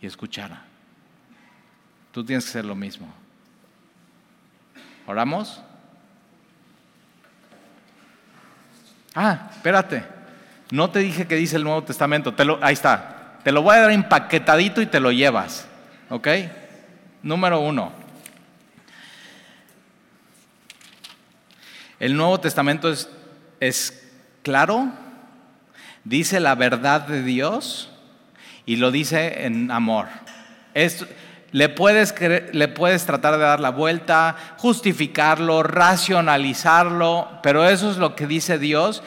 [0.00, 0.62] y escuchara.
[2.12, 3.08] Tú tienes que hacer lo mismo.
[5.06, 5.62] ¿Oramos?
[9.14, 10.04] Ah, espérate.
[10.70, 12.32] No te dije que dice el Nuevo Testamento.
[12.34, 13.19] Te lo, ahí está.
[13.44, 15.66] Te lo voy a dar empaquetadito y te lo llevas.
[16.10, 16.28] ¿Ok?
[17.22, 17.92] Número uno.
[21.98, 22.90] El Nuevo Testamento
[23.60, 24.02] es,
[24.42, 24.90] claro,
[26.04, 27.90] dice la verdad de Dios
[28.64, 30.06] y lo dice en amor.
[31.52, 32.14] le, puedes,
[32.52, 38.58] le puedes tratar de dar la vuelta, justificarlo, racionalizarlo, pero eso es lo que dice
[38.58, 39.02] Dios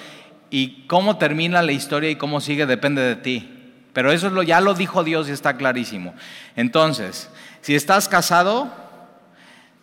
[0.51, 3.53] y cómo termina la historia y cómo sigue depende de ti.
[3.94, 6.16] Pero eso es lo, ya lo dijo Dios y está clarísimo.
[6.56, 7.30] Entonces,
[7.62, 8.72] si estás casado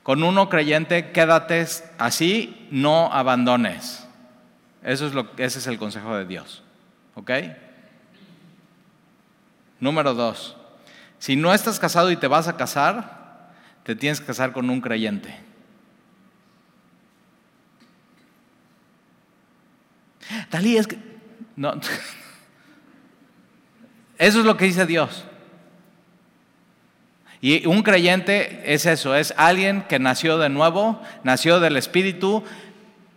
[0.02, 1.64] con uno creyente, quédate
[1.98, 4.06] así, no abandones.
[4.82, 6.62] Eso es lo, ese es el consejo de Dios.
[7.14, 7.30] ¿Ok?
[9.78, 10.56] Número dos,
[11.18, 13.52] si no estás casado y te vas a casar,
[13.84, 15.34] te tienes que casar con un creyente.
[20.50, 20.98] Talí, es que...
[21.56, 21.74] No.
[24.20, 25.24] Eso es lo que dice Dios.
[27.40, 32.44] Y un creyente es eso, es alguien que nació de nuevo, nació del Espíritu,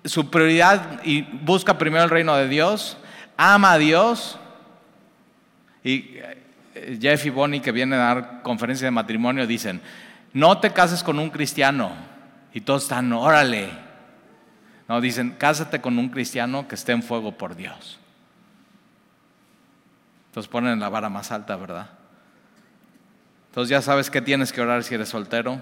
[0.06, 2.98] su prioridad y busca primero el reino de Dios,
[3.36, 4.40] ama a Dios.
[5.84, 6.16] Y
[6.74, 9.82] eh, Jeff y Bonnie que vienen a dar conferencia de matrimonio dicen,
[10.32, 11.92] no te cases con un cristiano.
[12.54, 13.68] Y todos están, órale.
[14.88, 18.00] No, dicen, cásate con un cristiano que esté en fuego por Dios.
[20.34, 21.92] Entonces ponen la vara más alta, ¿verdad?
[23.50, 25.62] Entonces ya sabes qué tienes que orar si eres soltero.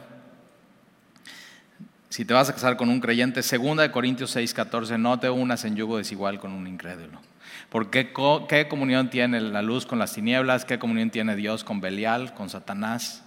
[2.07, 5.30] Si te vas a casar con un creyente, segunda de Corintios 6, 14, no te
[5.30, 7.19] unas en yugo desigual con un incrédulo.
[7.67, 8.13] Porque
[8.47, 12.49] qué comunión tiene la luz con las tinieblas, qué comunión tiene Dios con Belial, con
[12.49, 13.26] Satanás.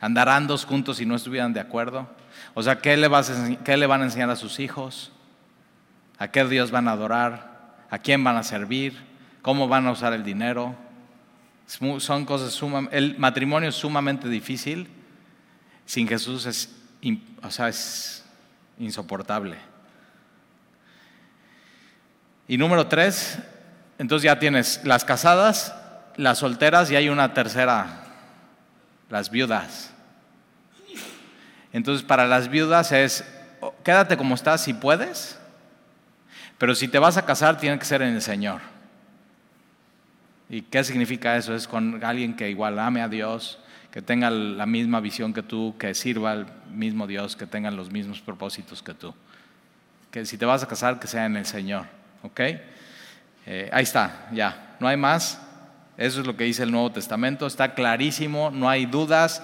[0.00, 2.08] Andarán dos juntos si no estuvieran de acuerdo.
[2.54, 3.10] O sea, ¿qué le,
[3.62, 5.12] ¿qué le van a enseñar a sus hijos?
[6.16, 7.51] ¿A qué Dios van a adorar?
[7.92, 8.96] ¿A quién van a servir?
[9.42, 10.74] ¿Cómo van a usar el dinero?
[11.66, 12.96] Son cosas sumamente...
[12.96, 14.88] El matrimonio es sumamente difícil.
[15.84, 16.74] Sin Jesús es,
[17.42, 18.24] o sea, es
[18.78, 19.58] insoportable.
[22.48, 23.38] Y número tres,
[23.98, 25.74] entonces ya tienes las casadas,
[26.16, 28.06] las solteras y hay una tercera,
[29.10, 29.90] las viudas.
[31.74, 33.22] Entonces para las viudas es,
[33.84, 35.38] quédate como estás si puedes,
[36.62, 38.60] pero si te vas a casar tiene que ser en el Señor.
[40.48, 41.56] ¿Y qué significa eso?
[41.56, 43.58] Es con alguien que igual ame a Dios,
[43.90, 47.90] que tenga la misma visión que tú, que sirva al mismo Dios, que tengan los
[47.90, 49.12] mismos propósitos que tú.
[50.12, 51.86] Que si te vas a casar, que sea en el Señor.
[52.22, 52.38] ¿Ok?
[52.38, 55.42] Eh, ahí está, ya, no hay más.
[55.96, 59.42] Eso es lo que dice el Nuevo Testamento, está clarísimo, no hay dudas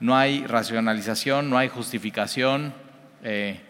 [0.00, 2.74] no hay racionalización, no hay justificación.
[3.22, 3.60] Eh,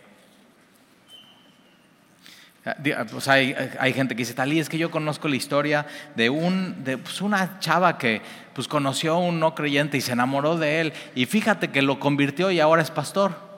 [3.11, 3.55] pues hay,
[3.93, 7.59] gente que dice, Talí, es que yo conozco la historia de, un, de pues una
[7.61, 8.21] chava que
[8.55, 12.01] pues conoció a un no creyente y se enamoró de él y fíjate que lo
[12.01, 13.49] convirtió y ahora es pastor.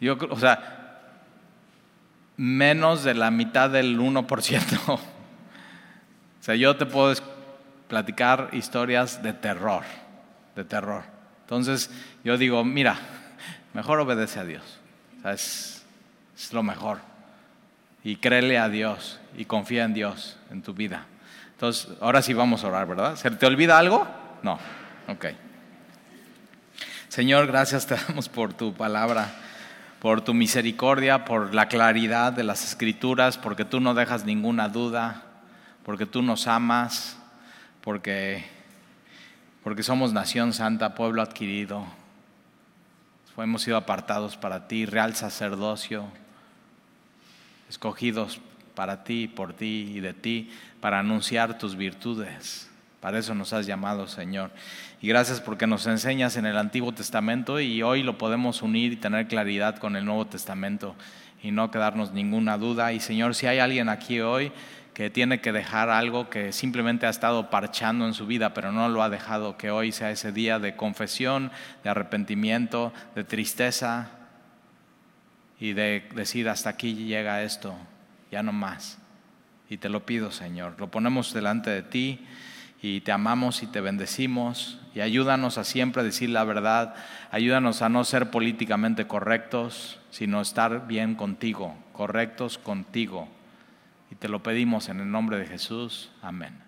[0.00, 0.78] Yo, o sea,
[2.36, 4.78] menos de la mitad del 1%.
[4.88, 5.00] o
[6.40, 7.12] sea, yo te puedo
[7.88, 9.82] platicar historias de terror,
[10.54, 11.02] de terror.
[11.40, 11.90] Entonces
[12.24, 12.96] yo digo, mira,
[13.74, 14.77] mejor obedece a Dios,
[15.32, 15.84] es,
[16.36, 16.98] es lo mejor.
[18.04, 21.06] Y créele a Dios y confía en Dios en tu vida.
[21.52, 23.16] Entonces, ahora sí vamos a orar, ¿verdad?
[23.16, 24.06] ¿Se te olvida algo?
[24.42, 24.58] No.
[25.08, 25.26] Ok.
[27.08, 29.32] Señor, gracias te damos por tu palabra,
[29.98, 35.22] por tu misericordia, por la claridad de las escrituras, porque tú no dejas ninguna duda,
[35.84, 37.18] porque tú nos amas,
[37.80, 38.44] porque,
[39.64, 41.86] porque somos nación santa, pueblo adquirido.
[43.42, 46.04] Hemos sido apartados para ti, real sacerdocio,
[47.68, 48.40] escogidos
[48.74, 52.68] para ti, por ti y de ti, para anunciar tus virtudes.
[53.00, 54.50] Para eso nos has llamado, Señor.
[55.00, 58.96] Y gracias porque nos enseñas en el Antiguo Testamento y hoy lo podemos unir y
[58.96, 60.96] tener claridad con el Nuevo Testamento
[61.40, 62.92] y no quedarnos ninguna duda.
[62.92, 64.50] Y Señor, si hay alguien aquí hoy
[64.98, 68.88] que tiene que dejar algo que simplemente ha estado parchando en su vida, pero no
[68.88, 71.52] lo ha dejado, que hoy sea ese día de confesión,
[71.84, 74.10] de arrepentimiento, de tristeza
[75.60, 77.76] y de decir hasta aquí llega esto,
[78.32, 78.98] ya no más.
[79.70, 82.26] Y te lo pido, Señor, lo ponemos delante de ti
[82.82, 86.96] y te amamos y te bendecimos y ayúdanos a siempre decir la verdad,
[87.30, 93.28] ayúdanos a no ser políticamente correctos, sino estar bien contigo, correctos contigo
[94.10, 96.10] y te lo pedimos en el nombre de Jesús.
[96.22, 96.67] Amén.